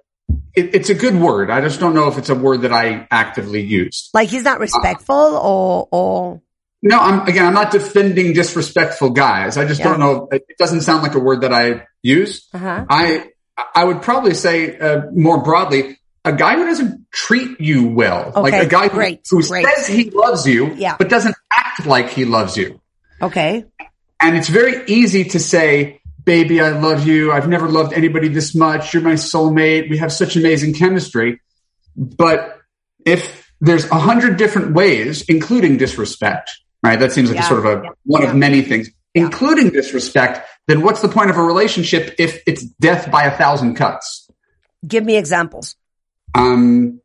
it, 0.55 0.75
it's 0.75 0.91
a 0.91 0.95
good 0.95 1.15
word. 1.15 1.51
I 1.51 1.61
just 1.61 1.81
don't 1.81 1.95
know 1.95 2.09
if 2.09 2.19
it's 2.19 2.29
a 2.29 2.35
word 2.35 2.63
that 2.63 2.73
I 2.73 3.07
actively 3.11 3.61
used. 3.63 4.11
Like 4.15 4.29
he's 4.29 4.45
not 4.45 4.61
respectful 4.61 5.15
or, 5.17 5.89
or 5.91 6.43
No, 6.83 6.99
I'm 6.99 7.27
again. 7.29 7.47
I'm 7.47 7.55
not 7.55 7.71
defending 7.73 8.33
disrespectful 8.33 9.11
guys. 9.11 9.57
I 9.57 9.65
just 9.67 9.81
Yeah. 9.81 9.89
don't 9.89 10.01
know. 10.01 10.29
It 10.33 10.57
doesn't 10.59 10.83
sound 10.83 11.03
like 11.03 11.15
a 11.15 11.21
word 11.21 11.43
that 11.43 11.53
I 11.53 11.87
use. 12.03 12.49
Uh-huh. 12.55 12.85
I 12.89 13.31
I 13.75 13.85
would 13.85 14.03
probably 14.03 14.35
say 14.35 14.79
uh, 14.79 15.03
more 15.13 15.43
broadly, 15.43 15.99
a 16.25 16.33
guy 16.33 16.55
who 16.57 16.65
doesn't 16.65 17.11
treat 17.13 17.61
you 17.61 17.89
well, 17.89 18.33
like 18.35 18.55
a 18.55 18.67
guy 18.67 18.89
who, 18.89 18.95
great, 18.97 19.21
who 19.31 19.43
great. 19.43 19.67
says 19.67 19.87
he 19.87 20.11
loves 20.11 20.47
you, 20.47 20.73
Yeah. 20.75 20.97
but 20.99 21.09
doesn't 21.09 21.35
act 21.61 21.87
like 21.87 22.11
he 22.11 22.25
loves 22.25 22.57
you. 22.57 22.81
okay. 23.23 23.65
And 24.23 24.37
it's 24.37 24.49
very 24.49 24.85
easy 24.87 25.25
to 25.33 25.39
say, 25.39 26.01
"Baby, 26.25 26.61
I 26.61 26.71
love 26.79 27.07
you. 27.07 27.33
I've 27.33 27.49
never 27.49 27.69
loved 27.69 27.93
anybody 27.95 28.29
this 28.29 28.55
much. 28.55 28.93
You're 28.93 29.03
my 29.03 29.15
soulmate. 29.15 29.89
We 29.89 29.97
have 29.97 30.13
such 30.13 30.37
amazing 30.37 30.75
chemistry." 30.75 31.41
But 31.97 32.59
if 33.07 33.51
there's 33.63 33.87
a 33.91 33.99
hundred 33.99 34.37
different 34.37 34.75
ways, 34.75 35.23
including 35.29 35.79
disrespect, 35.79 36.51
right? 36.83 36.99
That 37.01 37.13
seems 37.13 37.31
like 37.31 37.39
Yeah. 37.39 37.47
a 37.47 37.49
sort 37.49 37.61
of 37.61 37.67
a 37.67 37.83
one 38.05 38.23
Yeah. 38.23 38.31
of 38.31 38.37
many 38.37 38.61
things, 38.63 38.91
including 39.15 39.71
disrespect. 39.71 40.47
Then 40.69 40.83
what's 40.83 41.01
the 41.01 41.09
point 41.09 41.31
of 41.31 41.37
a 41.39 41.43
relationship 41.43 42.15
if 42.19 42.43
it's 42.47 42.63
death 42.63 43.11
by 43.11 43.25
a 43.25 43.37
thousand 43.37 43.75
cuts? 43.77 44.29
Give 44.87 45.05
me 45.05 45.17
examples. 45.17 45.77
Um, 46.35 47.01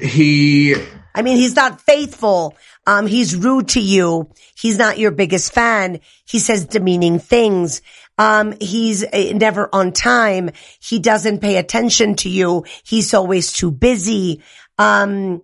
he, 0.00 0.74
I 1.14 1.22
mean, 1.22 1.36
he's 1.36 1.56
not 1.56 1.80
faithful. 1.80 2.56
Um, 2.86 3.06
he's 3.06 3.36
rude 3.36 3.68
to 3.68 3.80
you. 3.80 4.30
He's 4.56 4.78
not 4.78 4.98
your 4.98 5.10
biggest 5.10 5.52
fan. 5.52 6.00
He 6.24 6.38
says 6.38 6.66
demeaning 6.66 7.18
things. 7.18 7.82
Um, 8.18 8.54
he's 8.60 9.04
uh, 9.04 9.32
never 9.34 9.68
on 9.72 9.92
time. 9.92 10.50
He 10.80 10.98
doesn't 10.98 11.40
pay 11.40 11.56
attention 11.56 12.16
to 12.16 12.28
you. 12.28 12.64
He's 12.84 13.14
always 13.14 13.52
too 13.52 13.70
busy. 13.70 14.42
Um, 14.78 15.42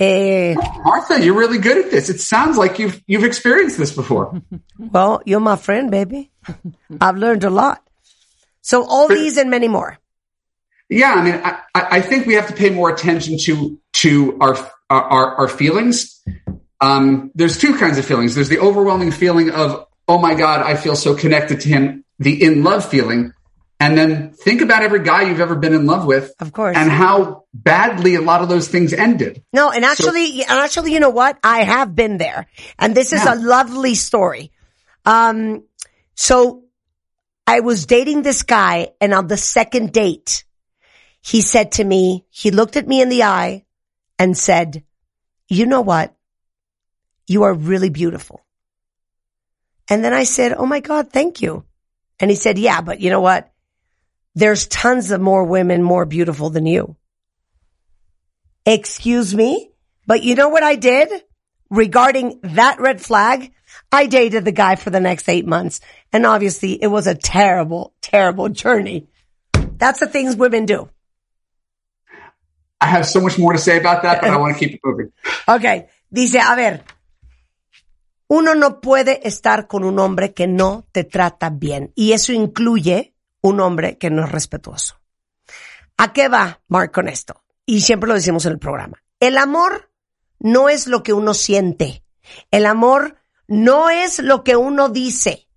eh, 0.00 0.54
Martha, 0.84 1.24
you're 1.24 1.38
really 1.38 1.58
good 1.58 1.84
at 1.84 1.90
this. 1.90 2.08
It 2.08 2.20
sounds 2.20 2.56
like 2.56 2.78
you've 2.78 3.02
you've 3.06 3.24
experienced 3.24 3.78
this 3.78 3.94
before. 3.94 4.42
well, 4.78 5.22
you're 5.26 5.40
my 5.40 5.56
friend, 5.56 5.90
baby. 5.90 6.32
I've 7.00 7.16
learned 7.16 7.44
a 7.44 7.50
lot. 7.50 7.82
So 8.62 8.84
all 8.84 9.06
these 9.06 9.36
and 9.36 9.48
many 9.48 9.68
more. 9.68 9.98
Yeah, 10.88 11.12
I 11.12 11.22
mean, 11.24 11.34
I, 11.34 11.60
I 11.74 11.86
I 11.98 12.00
think 12.00 12.26
we 12.26 12.34
have 12.34 12.48
to 12.48 12.52
pay 12.52 12.70
more 12.70 12.90
attention 12.90 13.38
to 13.38 13.78
to 13.94 14.38
our 14.40 14.56
our, 14.90 15.34
our 15.36 15.48
feelings. 15.48 16.22
Um, 16.80 17.30
there's 17.34 17.58
two 17.58 17.76
kinds 17.76 17.98
of 17.98 18.04
feelings. 18.04 18.34
There's 18.34 18.48
the 18.48 18.58
overwhelming 18.58 19.10
feeling 19.10 19.50
of, 19.50 19.86
oh 20.08 20.18
my 20.18 20.34
God, 20.34 20.60
I 20.60 20.76
feel 20.76 20.96
so 20.96 21.14
connected 21.14 21.60
to 21.62 21.68
him, 21.68 22.04
the 22.18 22.42
in 22.42 22.62
love 22.62 22.88
feeling. 22.88 23.32
And 23.78 23.96
then 23.96 24.32
think 24.32 24.62
about 24.62 24.82
every 24.82 25.02
guy 25.02 25.22
you've 25.22 25.40
ever 25.40 25.54
been 25.54 25.74
in 25.74 25.84
love 25.84 26.06
with. 26.06 26.32
Of 26.40 26.52
course. 26.52 26.76
And 26.76 26.90
how 26.90 27.44
badly 27.52 28.14
a 28.14 28.22
lot 28.22 28.40
of 28.40 28.48
those 28.48 28.68
things 28.68 28.94
ended. 28.94 29.42
No, 29.52 29.70
and 29.70 29.84
actually, 29.84 30.40
and 30.42 30.50
actually, 30.50 30.92
you 30.92 31.00
know 31.00 31.10
what? 31.10 31.38
I 31.44 31.62
have 31.62 31.94
been 31.94 32.16
there, 32.16 32.46
and 32.78 32.94
this 32.94 33.12
is 33.12 33.22
Yeah. 33.22 33.34
a 33.34 33.36
lovely 33.36 33.94
story. 33.94 34.50
Um, 35.04 35.64
so 36.14 36.64
I 37.46 37.60
was 37.60 37.84
dating 37.84 38.22
this 38.22 38.44
guy, 38.44 38.92
and 38.98 39.12
on 39.12 39.26
the 39.26 39.36
second 39.36 39.92
date, 39.92 40.44
he 41.20 41.42
said 41.42 41.72
to 41.72 41.84
me, 41.84 42.24
he 42.30 42.50
looked 42.50 42.76
at 42.76 42.88
me 42.88 43.02
in 43.02 43.10
the 43.10 43.24
eye 43.24 43.65
and 44.18 44.36
said, 44.36 44.84
"You 45.48 45.66
know 45.66 45.80
what? 45.80 46.14
You 47.26 47.44
are 47.44 47.54
really 47.54 47.90
beautiful." 47.90 48.44
And 49.88 50.04
then 50.04 50.12
I 50.12 50.24
said, 50.24 50.52
"Oh 50.52 50.66
my 50.66 50.80
God, 50.80 51.12
thank 51.12 51.42
you." 51.42 51.64
And 52.18 52.30
he 52.30 52.36
said, 52.36 52.58
"Yeah, 52.58 52.80
but 52.80 53.00
you 53.00 53.10
know 53.10 53.20
what? 53.20 53.52
There's 54.34 54.66
tons 54.66 55.10
of 55.10 55.20
more 55.20 55.44
women 55.44 55.82
more 55.82 56.04
beautiful 56.04 56.50
than 56.50 56.66
you." 56.66 56.96
Excuse 58.66 59.34
me? 59.34 59.70
But 60.06 60.24
you 60.24 60.34
know 60.34 60.48
what 60.48 60.64
I 60.64 60.74
did 60.74 61.08
regarding 61.70 62.40
that 62.42 62.80
red 62.80 63.00
flag? 63.00 63.52
I 63.92 64.06
dated 64.06 64.44
the 64.44 64.52
guy 64.52 64.74
for 64.76 64.90
the 64.90 65.00
next 65.00 65.28
eight 65.28 65.46
months. 65.46 65.80
And 66.12 66.26
obviously 66.26 66.80
it 66.82 66.88
was 66.88 67.06
a 67.06 67.14
terrible, 67.14 67.94
terrible 68.00 68.48
journey. 68.48 69.08
That's 69.52 70.00
the 70.00 70.06
things 70.06 70.36
women 70.36 70.66
do. 70.66 70.88
I 72.80 72.86
have 72.86 73.04
so 73.04 73.20
much 73.20 73.38
more 73.38 73.54
to 73.54 73.58
say 73.58 73.78
about 73.78 74.02
that, 74.02 74.20
but 74.20 74.30
I 74.30 74.36
want 74.36 74.54
to 74.54 74.58
keep 74.58 74.74
it 74.74 74.80
moving. 74.84 75.12
Ok. 75.46 75.88
Dice, 76.10 76.40
a 76.40 76.54
ver, 76.54 76.84
uno 78.28 78.54
no 78.54 78.80
puede 78.80 79.26
estar 79.26 79.66
con 79.66 79.84
un 79.84 79.98
hombre 79.98 80.34
que 80.34 80.46
no 80.46 80.86
te 80.92 81.04
trata 81.04 81.50
bien. 81.50 81.92
Y 81.94 82.12
eso 82.12 82.32
incluye 82.32 83.14
un 83.40 83.60
hombre 83.60 83.98
que 83.98 84.10
no 84.10 84.24
es 84.24 84.32
respetuoso. 84.32 85.00
¿A 85.96 86.12
qué 86.12 86.28
va, 86.28 86.60
Mark, 86.68 86.92
con 86.92 87.08
esto? 87.08 87.42
Y 87.64 87.80
siempre 87.80 88.08
lo 88.08 88.14
decimos 88.14 88.44
en 88.46 88.52
el 88.52 88.58
programa. 88.58 89.02
El 89.20 89.38
amor 89.38 89.90
no 90.38 90.68
es 90.68 90.86
lo 90.86 91.02
que 91.02 91.12
uno 91.12 91.34
siente. 91.34 92.04
El 92.50 92.66
amor 92.66 93.16
no 93.48 93.88
es 93.88 94.18
lo 94.18 94.44
que 94.44 94.56
uno 94.56 94.88
dice. 94.88 95.48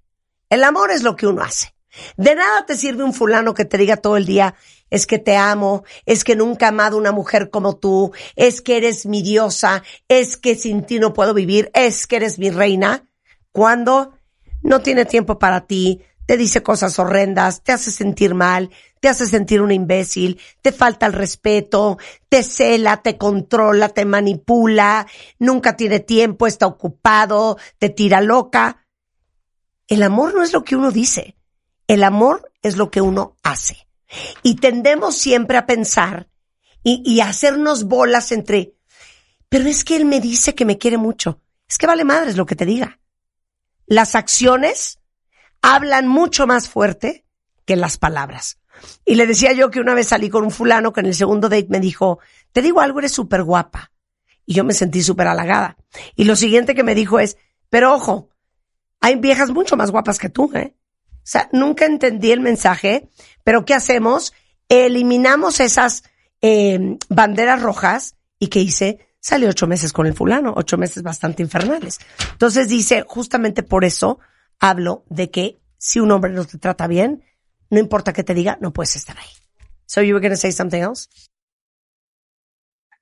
El 0.49 0.63
amor 0.63 0.91
es 0.91 1.03
lo 1.03 1.15
que 1.15 1.27
uno 1.27 1.43
hace. 1.43 1.75
De 2.17 2.35
nada 2.35 2.65
te 2.65 2.77
sirve 2.77 3.03
un 3.03 3.13
fulano 3.13 3.53
que 3.53 3.65
te 3.65 3.77
diga 3.77 3.97
todo 3.97 4.15
el 4.15 4.25
día, 4.25 4.55
es 4.89 5.05
que 5.05 5.19
te 5.19 5.35
amo, 5.35 5.83
es 6.05 6.23
que 6.23 6.35
nunca 6.35 6.65
he 6.65 6.69
amado 6.69 6.97
una 6.97 7.11
mujer 7.11 7.49
como 7.49 7.77
tú, 7.77 8.11
es 8.35 8.61
que 8.61 8.77
eres 8.77 9.05
mi 9.05 9.21
diosa, 9.21 9.83
es 10.07 10.37
que 10.37 10.55
sin 10.55 10.85
ti 10.85 10.99
no 10.99 11.13
puedo 11.13 11.33
vivir, 11.33 11.71
es 11.73 12.07
que 12.07 12.17
eres 12.17 12.39
mi 12.39 12.49
reina, 12.49 13.07
cuando 13.51 14.13
no 14.61 14.81
tiene 14.81 15.05
tiempo 15.05 15.39
para 15.39 15.65
ti, 15.65 16.01
te 16.25 16.37
dice 16.37 16.61
cosas 16.61 16.99
horrendas, 16.99 17.63
te 17.63 17.71
hace 17.71 17.91
sentir 17.91 18.35
mal, 18.35 18.69
te 18.99 19.07
hace 19.07 19.25
sentir 19.25 19.61
un 19.61 19.71
imbécil, 19.71 20.39
te 20.61 20.71
falta 20.71 21.07
el 21.07 21.13
respeto, 21.13 21.97
te 22.29 22.43
cela, 22.43 23.01
te 23.01 23.17
controla, 23.17 23.89
te 23.89 24.05
manipula, 24.05 25.07
nunca 25.39 25.75
tiene 25.75 25.99
tiempo, 25.99 26.45
está 26.45 26.67
ocupado, 26.67 27.57
te 27.79 27.89
tira 27.89 28.21
loca. 28.21 28.85
El 29.87 30.03
amor 30.03 30.35
no 30.35 30.43
es 30.43 30.53
lo 30.53 30.63
que 30.63 30.75
uno 30.75 30.91
dice, 30.91 31.35
el 31.87 32.03
amor 32.03 32.51
es 32.61 32.77
lo 32.77 32.91
que 32.91 33.01
uno 33.01 33.35
hace. 33.41 33.88
Y 34.43 34.55
tendemos 34.55 35.17
siempre 35.17 35.57
a 35.57 35.65
pensar 35.65 36.29
y, 36.83 37.19
a 37.19 37.29
hacernos 37.29 37.83
bolas 37.83 38.31
entre, 38.31 38.73
pero 39.49 39.67
es 39.67 39.83
que 39.83 39.95
él 39.95 40.05
me 40.05 40.19
dice 40.19 40.55
que 40.55 40.65
me 40.65 40.77
quiere 40.77 40.97
mucho. 40.97 41.41
Es 41.67 41.77
que 41.77 41.87
vale 41.87 42.03
madres 42.03 42.35
lo 42.35 42.45
que 42.45 42.55
te 42.55 42.65
diga. 42.65 42.99
Las 43.85 44.15
acciones 44.15 44.99
hablan 45.61 46.07
mucho 46.07 46.47
más 46.47 46.69
fuerte 46.69 47.25
que 47.65 47.75
las 47.75 47.97
palabras. 47.97 48.59
Y 49.05 49.15
le 49.15 49.27
decía 49.27 49.51
yo 49.51 49.69
que 49.69 49.81
una 49.81 49.93
vez 49.93 50.07
salí 50.07 50.29
con 50.29 50.43
un 50.43 50.51
fulano 50.51 50.93
que 50.93 51.01
en 51.01 51.07
el 51.07 51.15
segundo 51.15 51.49
date 51.49 51.67
me 51.69 51.79
dijo, 51.79 52.19
te 52.51 52.61
digo 52.61 52.79
algo, 52.79 52.99
eres 52.99 53.11
súper 53.11 53.43
guapa. 53.43 53.91
Y 54.45 54.53
yo 54.53 54.63
me 54.63 54.73
sentí 54.73 55.03
súper 55.03 55.27
halagada. 55.27 55.77
Y 56.15 56.23
lo 56.23 56.35
siguiente 56.35 56.73
que 56.73 56.83
me 56.83 56.95
dijo 56.95 57.19
es, 57.19 57.37
pero 57.69 57.93
ojo, 57.93 58.29
hay 58.99 59.15
viejas 59.17 59.51
mucho 59.51 59.77
más 59.77 59.91
guapas 59.91 60.17
que 60.17 60.29
tú, 60.29 60.51
¿eh? 60.55 60.75
Sea, 61.29 61.47
nunca 61.51 61.85
entendí 61.85 62.31
el 62.31 62.39
mensaje, 62.39 63.07
pero 63.43 63.63
¿qué 63.63 63.75
hacemos? 63.75 64.33
Eliminamos 64.67 65.59
esas 65.59 66.03
eh, 66.41 66.97
banderas 67.07 67.61
rojas 67.61 68.15
y 68.39 68.47
¿qué 68.47 68.61
hice? 68.61 68.97
Salí 69.19 69.45
ocho 69.45 69.67
meses 69.67 69.93
con 69.93 70.07
el 70.07 70.15
fulano, 70.15 70.55
ocho 70.57 70.75
meses 70.79 71.03
bastante 71.03 71.43
infernales. 71.43 71.99
Entonces 72.31 72.67
dice, 72.67 73.05
justamente 73.07 73.61
por 73.61 73.85
eso 73.85 74.17
hablo 74.59 75.03
de 75.07 75.29
que 75.29 75.59
si 75.77 75.99
un 75.99 76.09
hombre 76.09 76.31
no 76.31 76.45
te 76.45 76.57
trata 76.57 76.87
bien, 76.87 77.23
no 77.69 77.77
importa 77.77 78.11
que 78.11 78.23
te 78.23 78.33
diga, 78.33 78.57
no 78.59 78.73
puedes 78.73 78.95
estar 78.95 79.15
ahí. 79.15 79.29
So 79.85 80.01
you 80.01 80.15
were 80.15 80.27
going 80.27 80.33
to 80.33 80.35
say 80.35 80.51
something 80.51 80.81
else? 80.81 81.09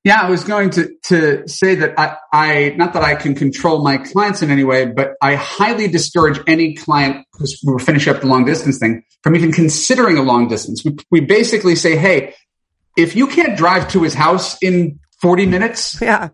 Yeah, 0.07 0.21
I 0.21 0.29
was 0.29 0.45
going 0.45 0.69
to, 0.69 0.95
to 1.07 1.45
say 1.49 1.75
that 1.75 1.99
I, 1.99 2.15
I, 2.31 2.69
not 2.77 2.93
that 2.93 3.03
I 3.03 3.15
can 3.15 3.35
control 3.35 3.83
my 3.83 3.97
clients 3.97 4.41
in 4.41 4.49
any 4.49 4.63
way, 4.63 4.85
but 4.85 5.15
I 5.21 5.35
highly 5.35 5.89
discourage 5.89 6.39
any 6.47 6.75
client, 6.75 7.25
because 7.33 7.61
we 7.65 7.73
were 7.73 7.79
finishing 7.79 8.15
up 8.15 8.21
the 8.21 8.27
long 8.27 8.45
distance 8.45 8.79
thing, 8.79 9.03
from 9.21 9.35
even 9.35 9.51
considering 9.51 10.17
a 10.17 10.21
long 10.21 10.47
distance. 10.47 10.85
We, 10.85 10.95
we 11.11 11.19
basically 11.19 11.75
say, 11.75 11.97
hey, 11.97 12.35
if 12.95 13.17
you 13.17 13.27
can't 13.27 13.57
drive 13.57 13.89
to 13.89 14.03
his 14.03 14.13
house 14.13 14.57
in 14.61 14.99
40 15.21 15.45
minutes, 15.45 15.99
Yeah. 16.01 16.29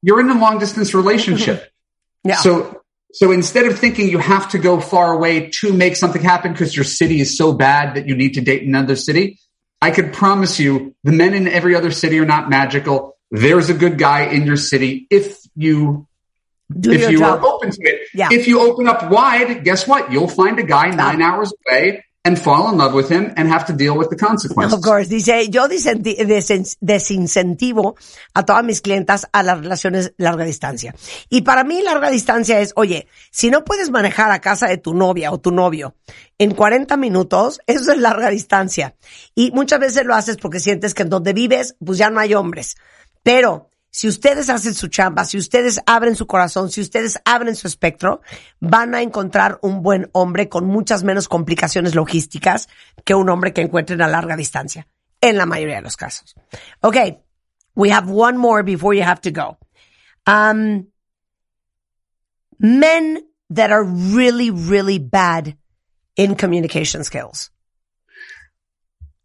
you're 0.00 0.20
in 0.20 0.30
a 0.30 0.40
long 0.40 0.58
distance 0.58 0.94
relationship. 0.94 1.70
Yeah. 2.26 2.36
So, 2.36 2.80
so 3.12 3.32
instead 3.32 3.66
of 3.66 3.78
thinking 3.78 4.08
you 4.08 4.16
have 4.16 4.48
to 4.52 4.58
go 4.58 4.80
far 4.80 5.12
away 5.12 5.50
to 5.60 5.74
make 5.74 5.94
something 5.94 6.22
happen 6.22 6.52
because 6.52 6.74
your 6.74 6.86
city 6.86 7.20
is 7.20 7.36
so 7.36 7.52
bad 7.52 7.96
that 7.96 8.08
you 8.08 8.16
need 8.16 8.32
to 8.32 8.40
date 8.40 8.62
another 8.62 8.96
city, 8.96 9.38
I 9.84 9.90
could 9.90 10.14
promise 10.14 10.58
you 10.58 10.94
the 11.04 11.12
men 11.12 11.34
in 11.34 11.46
every 11.46 11.74
other 11.74 11.90
city 11.90 12.18
are 12.18 12.24
not 12.24 12.48
magical. 12.48 13.18
There's 13.30 13.68
a 13.68 13.74
good 13.74 13.98
guy 13.98 14.26
in 14.36 14.46
your 14.46 14.56
city 14.56 15.06
if 15.10 15.40
you 15.54 16.06
Do 16.72 16.90
if 16.90 17.10
you 17.10 17.18
job. 17.18 17.40
are 17.40 17.46
open 17.46 17.70
to 17.70 17.82
it. 17.82 18.08
Yeah. 18.14 18.30
If 18.32 18.48
you 18.48 18.60
open 18.60 18.88
up 18.88 19.10
wide, 19.10 19.62
guess 19.62 19.86
what? 19.86 20.10
You'll 20.10 20.28
find 20.28 20.58
a 20.58 20.62
guy 20.62 20.88
nine 20.88 21.20
hours 21.20 21.52
away 21.68 22.02
and 22.24 22.38
fall 22.38 22.70
in 22.70 22.78
love 22.78 22.94
with 22.94 23.10
him 23.10 23.34
and 23.36 23.50
have 23.50 23.66
to 23.66 23.74
deal 23.74 23.98
with 23.98 24.08
the 24.08 24.16
consequences. 24.16 24.72
Of 24.72 24.80
course, 24.82 25.08
dice, 25.08 25.50
yo 25.50 25.68
desincentivo 25.68 27.96
a 28.32 28.46
todas 28.46 28.64
mis 28.64 28.80
clientas 28.80 29.28
a 29.30 29.42
las 29.42 29.60
relaciones 29.60 30.14
larga 30.16 30.44
distancia. 30.44 30.94
Y 31.28 31.42
para 31.42 31.64
mí 31.64 31.82
larga 31.82 32.08
distancia 32.10 32.60
es, 32.60 32.72
oye, 32.76 33.08
si 33.30 33.50
no 33.50 33.62
puedes 33.64 33.90
manejar 33.90 34.30
a 34.30 34.40
casa 34.40 34.66
de 34.66 34.78
tu 34.78 34.94
novia 34.94 35.32
o 35.32 35.38
tu 35.38 35.50
novio 35.50 35.96
en 36.38 36.54
40 36.54 36.96
minutos, 36.96 37.60
eso 37.66 37.92
es 37.92 37.98
larga 37.98 38.30
distancia. 38.30 38.96
Y 39.34 39.50
muchas 39.50 39.80
veces 39.80 40.06
lo 40.06 40.14
haces 40.14 40.38
porque 40.38 40.60
sientes 40.60 40.94
que 40.94 41.02
en 41.02 41.10
donde 41.10 41.34
vives, 41.34 41.76
pues 41.84 41.98
ya 41.98 42.08
no 42.08 42.20
hay 42.20 42.32
hombres. 42.32 42.76
Pero 43.22 43.68
si 43.94 44.08
ustedes 44.08 44.50
hacen 44.50 44.74
su 44.74 44.88
chamba, 44.88 45.24
si 45.24 45.38
ustedes 45.38 45.80
abren 45.86 46.16
su 46.16 46.26
corazón, 46.26 46.68
si 46.68 46.80
ustedes 46.80 47.16
abren 47.24 47.54
su 47.54 47.68
espectro, 47.68 48.22
van 48.58 48.92
a 48.92 49.02
encontrar 49.02 49.60
un 49.62 49.84
buen 49.84 50.10
hombre 50.10 50.48
con 50.48 50.66
muchas 50.66 51.04
menos 51.04 51.28
complicaciones 51.28 51.94
logísticas 51.94 52.68
que 53.04 53.14
un 53.14 53.28
hombre 53.28 53.52
que 53.52 53.60
encuentren 53.60 54.02
a 54.02 54.08
larga 54.08 54.34
distancia, 54.34 54.88
en 55.20 55.36
la 55.36 55.46
mayoría 55.46 55.76
de 55.76 55.82
los 55.82 55.96
casos. 55.96 56.34
Okay, 56.80 57.20
we 57.76 57.92
have 57.92 58.10
one 58.10 58.36
more 58.36 58.64
before 58.64 58.96
you 58.96 59.04
have 59.04 59.20
to 59.20 59.30
go. 59.30 59.58
Um, 60.26 60.88
men 62.58 63.24
that 63.50 63.70
are 63.70 63.84
really, 63.84 64.50
really 64.50 64.98
bad 64.98 65.56
in 66.16 66.34
communication 66.34 67.04
skills. 67.04 67.52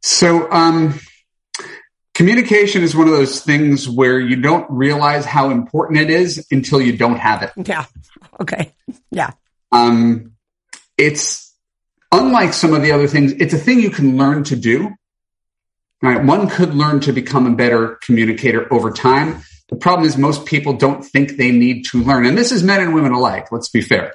So, 0.02 0.48
um, 0.52 0.94
communication 2.20 2.84
is 2.84 2.94
one 2.94 3.08
of 3.08 3.14
those 3.14 3.40
things 3.40 3.88
where 3.88 4.20
you 4.20 4.36
don't 4.36 4.70
realize 4.70 5.24
how 5.24 5.52
important 5.52 6.02
it 6.02 6.10
is 6.10 6.46
until 6.52 6.82
you 6.82 6.98
don't 6.98 7.18
have 7.18 7.42
it. 7.44 7.52
Yeah. 7.56 7.86
Okay. 8.42 8.72
Yeah. 9.12 9.32
Um, 9.74 10.32
it's 10.98 11.54
unlike 12.10 12.54
some 12.54 12.74
of 12.74 12.82
the 12.82 12.94
other 12.94 13.06
things. 13.06 13.34
It's 13.34 13.54
a 13.54 13.58
thing 13.58 13.82
you 13.82 13.90
can 13.90 14.16
learn 14.16 14.46
to 14.46 14.56
do. 14.56 14.92
Right? 16.02 16.24
One 16.24 16.48
could 16.48 16.74
learn 16.74 17.02
to 17.02 17.12
become 17.12 17.46
a 17.46 17.54
better 17.54 18.00
communicator 18.06 18.74
over 18.74 18.92
time. 18.92 19.44
The 19.68 19.76
problem 19.76 20.08
is 20.08 20.18
most 20.18 20.46
people 20.46 20.72
don't 20.72 21.04
think 21.04 21.36
they 21.36 21.52
need 21.52 21.84
to 21.88 22.02
learn. 22.02 22.26
And 22.26 22.38
this 22.38 22.54
is 22.54 22.64
men 22.64 22.80
and 22.80 22.94
women 22.94 23.12
alike. 23.12 23.52
Let's 23.52 23.68
be 23.68 23.82
fair. 23.82 24.14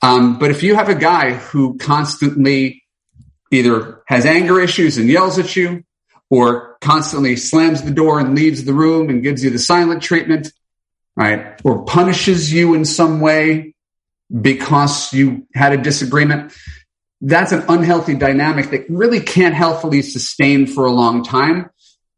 Um, 0.00 0.38
but 0.38 0.52
if 0.52 0.62
you 0.62 0.76
have 0.76 0.88
a 0.88 0.94
guy 0.94 1.32
who 1.32 1.78
constantly 1.78 2.84
either 3.50 4.02
has 4.06 4.24
anger 4.24 4.60
issues 4.60 4.98
and 4.98 5.08
yells 5.08 5.36
at 5.40 5.56
you 5.56 5.82
or 6.30 6.76
constantly 6.80 7.36
slams 7.36 7.82
the 7.82 7.90
door 7.90 8.20
and 8.20 8.34
leaves 8.34 8.64
the 8.64 8.74
room 8.74 9.08
and 9.08 9.22
gives 9.22 9.42
you 9.42 9.50
the 9.50 9.58
silent 9.58 10.02
treatment, 10.02 10.52
right? 11.16 11.60
Or 11.64 11.84
punishes 11.84 12.52
you 12.52 12.74
in 12.74 12.84
some 12.84 13.20
way 13.20 13.74
because 14.40 15.12
you 15.12 15.46
had 15.54 15.72
a 15.72 15.78
disagreement. 15.78 16.52
That's 17.20 17.52
an 17.52 17.64
unhealthy 17.68 18.14
dynamic 18.14 18.70
that 18.70 18.88
really 18.88 19.20
can't 19.20 19.54
healthfully 19.54 20.02
sustain 20.02 20.66
for 20.66 20.84
a 20.84 20.92
long 20.92 21.24
time. 21.24 21.70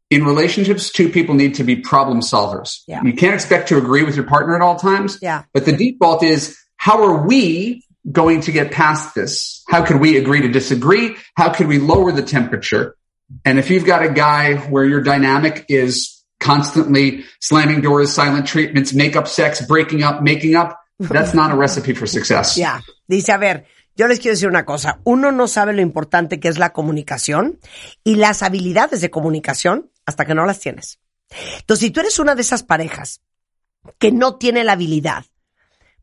In 0.09 0.25
relationships, 0.25 0.91
two 0.91 1.07
people 1.09 1.35
need 1.35 1.55
to 1.55 1.63
be 1.63 1.77
problem 1.77 2.19
solvers. 2.19 2.81
Yeah. 2.85 3.01
You 3.01 3.13
can't 3.13 3.33
expect 3.33 3.69
to 3.69 3.77
agree 3.77 4.03
with 4.03 4.15
your 4.15 4.25
partner 4.25 4.55
at 4.55 4.61
all 4.61 4.75
times. 4.75 5.17
Yeah. 5.21 5.43
But 5.53 5.65
the 5.65 5.71
default 5.71 6.21
is 6.21 6.57
how 6.75 7.03
are 7.03 7.25
we 7.25 7.85
going 8.11 8.41
to 8.41 8.51
get 8.51 8.71
past 8.71 9.15
this? 9.15 9.63
How 9.69 9.85
can 9.85 9.99
we 9.99 10.17
agree 10.17 10.41
to 10.41 10.49
disagree? 10.49 11.15
How 11.35 11.53
can 11.53 11.67
we 11.67 11.79
lower 11.79 12.11
the 12.11 12.23
temperature? 12.23 12.97
And 13.45 13.59
if 13.59 13.69
you've 13.69 13.85
got 13.85 14.03
a 14.03 14.09
guy 14.09 14.55
where 14.69 14.85
your 14.85 15.01
dynamic 15.01 15.65
is 15.69 16.23
constantly 16.39 17.23
slamming 17.39 17.81
doors, 17.81 18.11
silent 18.11 18.47
treatments, 18.47 18.93
make 18.93 19.15
up 19.15 19.27
sex, 19.27 19.65
breaking 19.67 20.03
up, 20.03 20.21
making 20.21 20.55
up, 20.55 20.77
that's 20.99 21.33
not 21.33 21.51
a 21.51 21.55
recipe 21.55 21.93
for 21.93 22.07
success. 22.07 22.57
Ya, 22.57 22.81
dice, 23.07 23.31
a 23.31 23.37
ver, 23.37 23.65
yo 23.95 24.07
les 24.07 24.19
quiero 24.19 24.35
decir 24.35 24.49
una 24.49 24.65
cosa. 24.65 24.99
Uno 25.03 25.31
no 25.31 25.47
sabe 25.47 25.73
lo 25.73 25.81
importante 25.81 26.39
que 26.39 26.47
es 26.47 26.57
la 26.57 26.73
comunicación 26.73 27.59
y 28.03 28.15
las 28.15 28.43
habilidades 28.43 29.01
de 29.01 29.09
comunicación 29.09 29.91
hasta 30.05 30.25
que 30.25 30.35
no 30.35 30.45
las 30.45 30.59
tienes. 30.59 30.99
Entonces, 31.59 31.87
si 31.87 31.91
tú 31.91 32.01
eres 32.01 32.19
una 32.19 32.35
de 32.35 32.41
esas 32.41 32.63
parejas 32.63 33.21
que 33.97 34.11
no 34.11 34.35
tiene 34.35 34.63
la 34.63 34.73
habilidad 34.73 35.25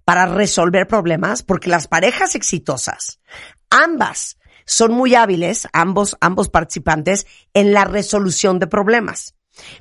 para 0.04 0.26
resolver 0.26 0.86
problemas, 0.86 1.42
porque 1.42 1.68
las 1.68 1.86
parejas 1.86 2.34
exitosas, 2.34 3.20
ambas 3.68 4.38
son 4.68 4.92
muy 4.92 5.14
hábiles, 5.14 5.66
ambos, 5.72 6.16
ambos 6.20 6.48
participantes, 6.50 7.26
en 7.54 7.72
la 7.72 7.84
resolución 7.84 8.58
de 8.58 8.66
problemas. 8.66 9.34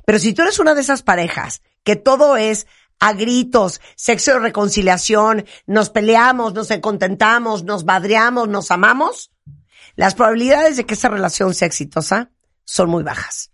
Pero 0.04 0.18
si 0.18 0.32
tú 0.32 0.42
eres 0.42 0.58
una 0.58 0.74
de 0.74 0.80
esas 0.80 1.02
parejas 1.02 1.62
que 1.84 1.94
todo 1.94 2.36
es 2.36 2.66
a 2.98 3.12
gritos, 3.12 3.80
sexo 3.94 4.32
de 4.32 4.40
reconciliación, 4.40 5.44
nos 5.66 5.90
peleamos, 5.90 6.54
nos 6.54 6.68
contentamos, 6.80 7.62
nos 7.62 7.84
badreamos, 7.84 8.48
nos 8.48 8.70
amamos, 8.70 9.30
las 9.94 10.14
probabilidades 10.14 10.76
de 10.76 10.86
que 10.86 10.94
esa 10.94 11.08
relación 11.08 11.54
sea 11.54 11.66
exitosa 11.66 12.30
son 12.64 12.88
muy 12.88 13.04
bajas. 13.04 13.52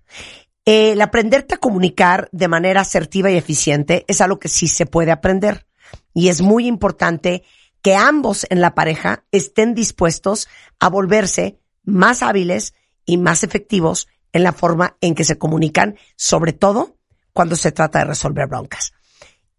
El 0.65 1.01
aprenderte 1.03 1.57
a 1.57 1.59
comunicar 1.59 2.29
de 2.33 2.49
manera 2.49 2.81
asertiva 2.81 3.31
y 3.31 3.37
eficiente 3.37 4.05
es 4.09 4.21
algo 4.21 4.39
que 4.39 4.49
sí 4.49 4.67
se 4.67 4.87
puede 4.87 5.11
aprender. 5.11 5.67
Y 6.15 6.29
es 6.29 6.41
muy 6.41 6.67
importante 6.67 7.43
que 7.85 7.95
ambos 7.95 8.47
en 8.49 8.63
la 8.63 8.75
pareja 8.75 9.25
estén 9.31 9.75
dispuestos 9.75 10.49
a 10.81 10.89
volverse 10.89 11.61
más 11.83 12.23
hábiles 12.23 12.73
y 13.05 13.19
más 13.19 13.45
efectivos 13.45 14.09
en 14.33 14.43
la 14.43 14.55
forma 14.55 14.97
en 15.03 15.15
que 15.15 15.23
se 15.23 15.37
comunican, 15.37 15.99
sobre 16.17 16.55
todo 16.55 16.97
cuando 17.35 17.57
se 17.57 17.73
trata 17.73 17.99
de 17.99 18.07
resolver 18.07 18.47
broncas. 18.47 18.95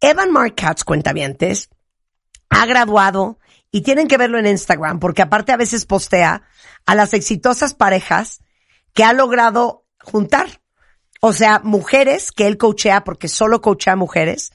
Evan 0.02 0.32
Mark 0.32 0.56
Katz, 0.56 0.84
cuentavientes, 0.84 1.70
ha 2.50 2.66
graduado 2.66 3.38
y 3.70 3.82
tienen 3.82 4.08
que 4.08 4.18
verlo 4.18 4.40
en 4.40 4.48
Instagram 4.48 5.00
porque 5.00 5.22
aparte 5.22 5.52
a 5.52 5.58
veces 5.58 5.86
postea 5.86 6.42
a 6.88 6.96
las 6.96 7.14
exitosas 7.14 7.76
parejas 7.76 8.42
que 8.94 9.04
ha 9.04 9.14
logrado 9.14 9.86
juntar. 10.02 10.64
O 11.22 11.32
sea, 11.32 11.62
mujeres 11.64 12.32
que 12.32 12.48
él 12.48 12.58
coachea 12.58 13.04
porque 13.04 13.28
solo 13.28 13.62
coachea 13.62 13.96
mujeres 13.96 14.52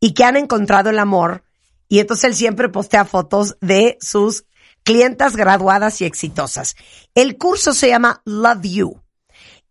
y 0.00 0.14
que 0.14 0.24
han 0.24 0.38
encontrado 0.38 0.88
el 0.88 0.98
amor 0.98 1.44
y 1.90 1.98
entonces 1.98 2.24
él 2.24 2.34
siempre 2.36 2.70
postea 2.70 3.04
fotos 3.04 3.58
de 3.60 3.98
sus 4.00 4.46
clientas 4.84 5.36
graduadas 5.36 6.00
y 6.00 6.04
exitosas. 6.04 6.76
El 7.16 7.36
curso 7.36 7.72
se 7.74 7.88
llama 7.88 8.22
Love 8.24 8.62
You. 8.62 9.02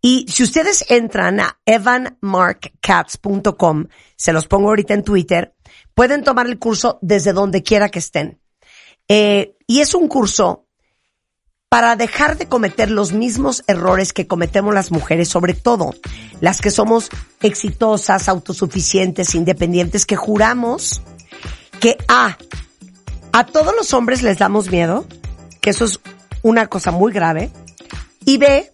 Y 0.02 0.26
si 0.28 0.42
ustedes 0.42 0.84
entran 0.90 1.40
a 1.40 1.58
evanmarkcats.com, 1.64 3.86
se 4.16 4.34
los 4.34 4.46
pongo 4.46 4.68
ahorita 4.68 4.92
en 4.92 5.02
Twitter, 5.02 5.54
pueden 5.94 6.22
tomar 6.22 6.46
el 6.46 6.58
curso 6.58 6.98
desde 7.00 7.32
donde 7.32 7.62
quiera 7.62 7.88
que 7.88 8.00
estén. 8.00 8.38
Eh, 9.08 9.56
y 9.66 9.80
es 9.80 9.94
un 9.94 10.06
curso 10.06 10.66
para 11.70 11.96
dejar 11.96 12.36
de 12.36 12.48
cometer 12.48 12.90
los 12.90 13.12
mismos 13.12 13.64
errores 13.66 14.12
que 14.12 14.26
cometemos 14.26 14.74
las 14.74 14.92
mujeres, 14.92 15.30
sobre 15.30 15.54
todo 15.54 15.94
las 16.42 16.60
que 16.60 16.70
somos 16.70 17.08
exitosas, 17.40 18.28
autosuficientes, 18.28 19.34
independientes, 19.34 20.04
que 20.04 20.16
juramos 20.16 21.00
que 21.80 21.96
A, 22.08 22.36
a 23.32 23.46
todos 23.46 23.74
los 23.74 23.92
hombres 23.94 24.22
les 24.22 24.38
damos 24.38 24.70
miedo, 24.70 25.06
que 25.60 25.70
eso 25.70 25.84
es 25.84 26.00
una 26.42 26.66
cosa 26.68 26.90
muy 26.90 27.12
grave, 27.12 27.50
y 28.24 28.36
B, 28.38 28.70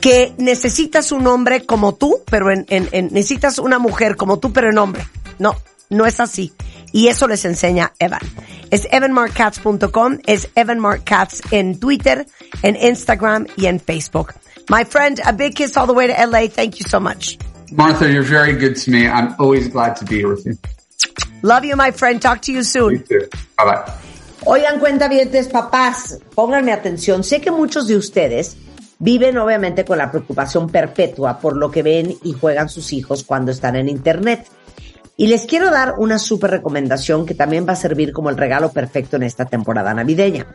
que 0.00 0.34
necesitas 0.38 1.10
un 1.12 1.26
hombre 1.26 1.64
como 1.66 1.94
tú, 1.94 2.20
pero 2.30 2.50
en, 2.52 2.66
en, 2.68 2.88
en- 2.92 3.08
necesitas 3.12 3.58
una 3.58 3.78
mujer 3.78 4.16
como 4.16 4.38
tú, 4.38 4.52
pero 4.52 4.70
en 4.70 4.78
hombre. 4.78 5.06
No, 5.38 5.56
no 5.90 6.06
es 6.06 6.20
así. 6.20 6.52
Y 6.92 7.08
eso 7.08 7.26
les 7.26 7.44
enseña 7.44 7.92
Evan. 7.98 8.20
Es 8.70 8.86
evanmarkcats.com, 8.90 10.18
es 10.26 10.48
evanmarkcats 10.54 11.42
en 11.50 11.78
Twitter, 11.80 12.26
en 12.62 12.76
Instagram 12.76 13.46
y 13.56 13.66
en 13.66 13.80
Facebook. 13.80 14.34
My 14.68 14.84
friend, 14.84 15.20
a 15.24 15.32
big 15.32 15.54
kiss 15.54 15.76
all 15.76 15.86
the 15.86 15.92
way 15.92 16.06
to 16.08 16.14
LA. 16.26 16.48
Thank 16.48 16.76
you 16.76 16.86
so 16.88 16.98
much. 17.00 17.38
Martha, 17.72 18.08
you're 18.10 18.22
very 18.22 18.52
good 18.54 18.76
to 18.76 18.90
me. 18.90 19.06
I'm 19.08 19.34
always 19.38 19.68
glad 19.68 19.96
to 19.96 20.04
be 20.04 20.24
with 20.24 20.44
you. 20.46 20.56
Love 21.42 21.64
you, 21.64 21.76
my 21.76 21.92
friend. 21.92 22.20
Talk 22.20 22.40
to 22.42 22.52
you 22.52 22.62
soon. 22.62 23.04
Bye 23.56 23.64
bye. 23.64 24.06
Oigan, 24.48 24.78
cuentavientes, 24.78 25.48
papás, 25.48 26.20
pónganme 26.34 26.72
atención. 26.72 27.24
Sé 27.24 27.40
que 27.40 27.50
muchos 27.50 27.88
de 27.88 27.96
ustedes 27.96 28.56
viven 28.98 29.38
obviamente 29.38 29.84
con 29.84 29.98
la 29.98 30.10
preocupación 30.10 30.68
perpetua 30.68 31.40
por 31.40 31.56
lo 31.56 31.70
que 31.70 31.82
ven 31.82 32.16
y 32.22 32.32
juegan 32.32 32.68
sus 32.68 32.92
hijos 32.92 33.24
cuando 33.24 33.50
están 33.50 33.74
en 33.74 33.88
Internet. 33.88 34.46
Y 35.16 35.26
les 35.28 35.46
quiero 35.46 35.70
dar 35.70 35.94
una 35.98 36.18
súper 36.18 36.50
recomendación 36.50 37.26
que 37.26 37.34
también 37.34 37.66
va 37.66 37.72
a 37.72 37.76
servir 37.76 38.12
como 38.12 38.30
el 38.30 38.36
regalo 38.36 38.70
perfecto 38.70 39.16
en 39.16 39.24
esta 39.24 39.46
temporada 39.46 39.94
navideña. 39.94 40.46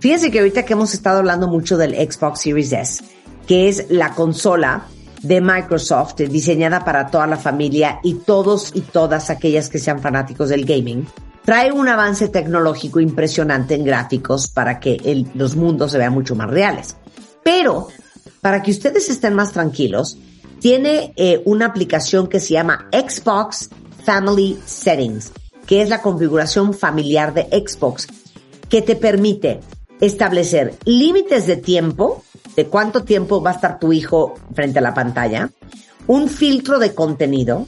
Fíjense 0.00 0.30
que 0.30 0.40
ahorita 0.40 0.64
que 0.64 0.72
hemos 0.74 0.92
estado 0.92 1.18
hablando 1.18 1.48
mucho 1.48 1.76
del 1.76 1.94
Xbox 1.94 2.40
Series 2.40 2.72
S, 2.72 3.04
que 3.46 3.68
es 3.68 3.86
la 3.88 4.14
consola 4.14 4.86
de 5.22 5.40
Microsoft 5.40 6.16
diseñada 6.16 6.84
para 6.84 7.08
toda 7.08 7.26
la 7.26 7.36
familia 7.36 8.00
y 8.02 8.14
todos 8.14 8.72
y 8.74 8.80
todas 8.80 9.30
aquellas 9.30 9.68
que 9.68 9.78
sean 9.78 10.00
fanáticos 10.00 10.48
del 10.48 10.64
gaming, 10.64 11.06
trae 11.44 11.72
un 11.72 11.88
avance 11.88 12.28
tecnológico 12.28 13.00
impresionante 13.00 13.74
en 13.74 13.84
gráficos 13.84 14.48
para 14.48 14.80
que 14.80 15.26
los 15.34 15.56
mundos 15.56 15.92
se 15.92 15.98
vean 15.98 16.12
mucho 16.12 16.34
más 16.34 16.50
reales. 16.50 16.96
Pero, 17.42 17.88
para 18.40 18.62
que 18.62 18.70
ustedes 18.70 19.08
estén 19.10 19.34
más 19.34 19.52
tranquilos, 19.52 20.16
tiene 20.60 21.12
eh, 21.16 21.42
una 21.46 21.66
aplicación 21.66 22.28
que 22.28 22.40
se 22.40 22.54
llama 22.54 22.88
Xbox 22.92 23.70
Family 24.04 24.58
Settings, 24.64 25.32
que 25.66 25.82
es 25.82 25.88
la 25.88 26.02
configuración 26.02 26.74
familiar 26.74 27.32
de 27.34 27.44
Xbox, 27.44 28.06
que 28.68 28.82
te 28.82 28.96
permite 28.96 29.60
establecer 30.00 30.74
límites 30.84 31.46
de 31.46 31.56
tiempo, 31.56 32.22
de 32.56 32.66
cuánto 32.66 33.04
tiempo 33.04 33.42
va 33.42 33.50
a 33.50 33.54
estar 33.54 33.78
tu 33.78 33.92
hijo 33.92 34.34
frente 34.54 34.78
a 34.78 34.82
la 34.82 34.94
pantalla, 34.94 35.50
un 36.06 36.28
filtro 36.28 36.78
de 36.78 36.94
contenido, 36.94 37.66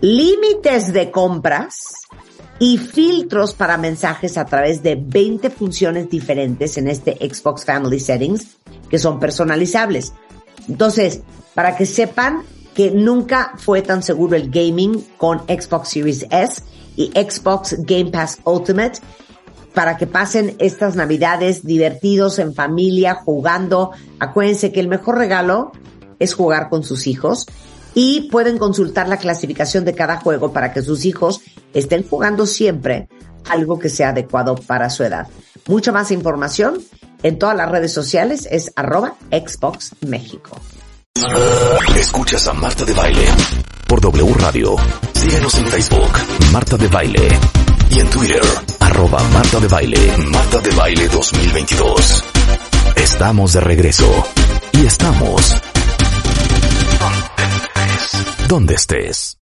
límites 0.00 0.92
de 0.92 1.10
compras 1.10 1.94
y 2.58 2.78
filtros 2.78 3.54
para 3.54 3.76
mensajes 3.76 4.38
a 4.38 4.46
través 4.46 4.82
de 4.82 4.96
20 4.96 5.50
funciones 5.50 6.08
diferentes 6.08 6.76
en 6.78 6.88
este 6.88 7.12
Xbox 7.12 7.64
Family 7.64 8.00
Settings 8.00 8.56
que 8.88 8.98
son 8.98 9.20
personalizables. 9.20 10.12
Entonces, 10.68 11.20
para 11.54 11.76
que 11.76 11.86
sepan 11.86 12.42
que 12.74 12.90
nunca 12.90 13.52
fue 13.56 13.82
tan 13.82 14.02
seguro 14.02 14.36
el 14.36 14.50
gaming 14.50 15.02
con 15.16 15.40
Xbox 15.40 15.88
Series 15.88 16.26
S 16.30 16.62
y 16.96 17.10
Xbox 17.12 17.76
Game 17.78 18.10
Pass 18.10 18.38
Ultimate, 18.44 19.00
para 19.76 19.98
que 19.98 20.06
pasen 20.06 20.56
estas 20.58 20.96
navidades 20.96 21.62
divertidos 21.62 22.38
en 22.38 22.54
familia, 22.54 23.14
jugando. 23.14 23.90
Acuérdense 24.18 24.72
que 24.72 24.80
el 24.80 24.88
mejor 24.88 25.18
regalo 25.18 25.70
es 26.18 26.32
jugar 26.32 26.70
con 26.70 26.82
sus 26.82 27.06
hijos 27.06 27.44
y 27.92 28.30
pueden 28.30 28.56
consultar 28.56 29.06
la 29.06 29.18
clasificación 29.18 29.84
de 29.84 29.94
cada 29.94 30.16
juego 30.16 30.50
para 30.50 30.72
que 30.72 30.80
sus 30.80 31.04
hijos 31.04 31.42
estén 31.74 32.08
jugando 32.08 32.46
siempre 32.46 33.10
algo 33.50 33.78
que 33.78 33.90
sea 33.90 34.08
adecuado 34.08 34.54
para 34.54 34.88
su 34.88 35.04
edad. 35.04 35.28
Mucha 35.66 35.92
más 35.92 36.10
información 36.10 36.78
en 37.22 37.38
todas 37.38 37.54
las 37.54 37.70
redes 37.70 37.92
sociales 37.92 38.48
es 38.50 38.72
arroba 38.76 39.16
Xbox 39.30 39.90
México. 40.00 40.58
Escuchas 41.94 42.48
a 42.48 42.54
Marta 42.54 42.86
de 42.86 42.94
Baile 42.94 43.26
por 43.86 44.00
W 44.00 44.34
Radio. 44.38 44.76
Síguenos 45.12 45.54
en 45.58 45.66
Facebook, 45.66 46.12
Marta 46.50 46.78
de 46.78 46.88
Baile. 46.88 47.28
Y 47.90 48.00
en 48.00 48.10
Twitter, 48.10 48.42
arroba 48.96 49.22
Marta 49.28 49.60
de 49.60 49.68
Baile, 49.68 50.16
Marta 50.16 50.58
de 50.60 50.70
Baile 50.70 51.06
2022. 51.08 52.24
Estamos 52.96 53.52
de 53.52 53.60
regreso. 53.60 54.24
Y 54.72 54.86
estamos... 54.86 55.60
Donde 58.48 58.74
estés. 58.74 59.36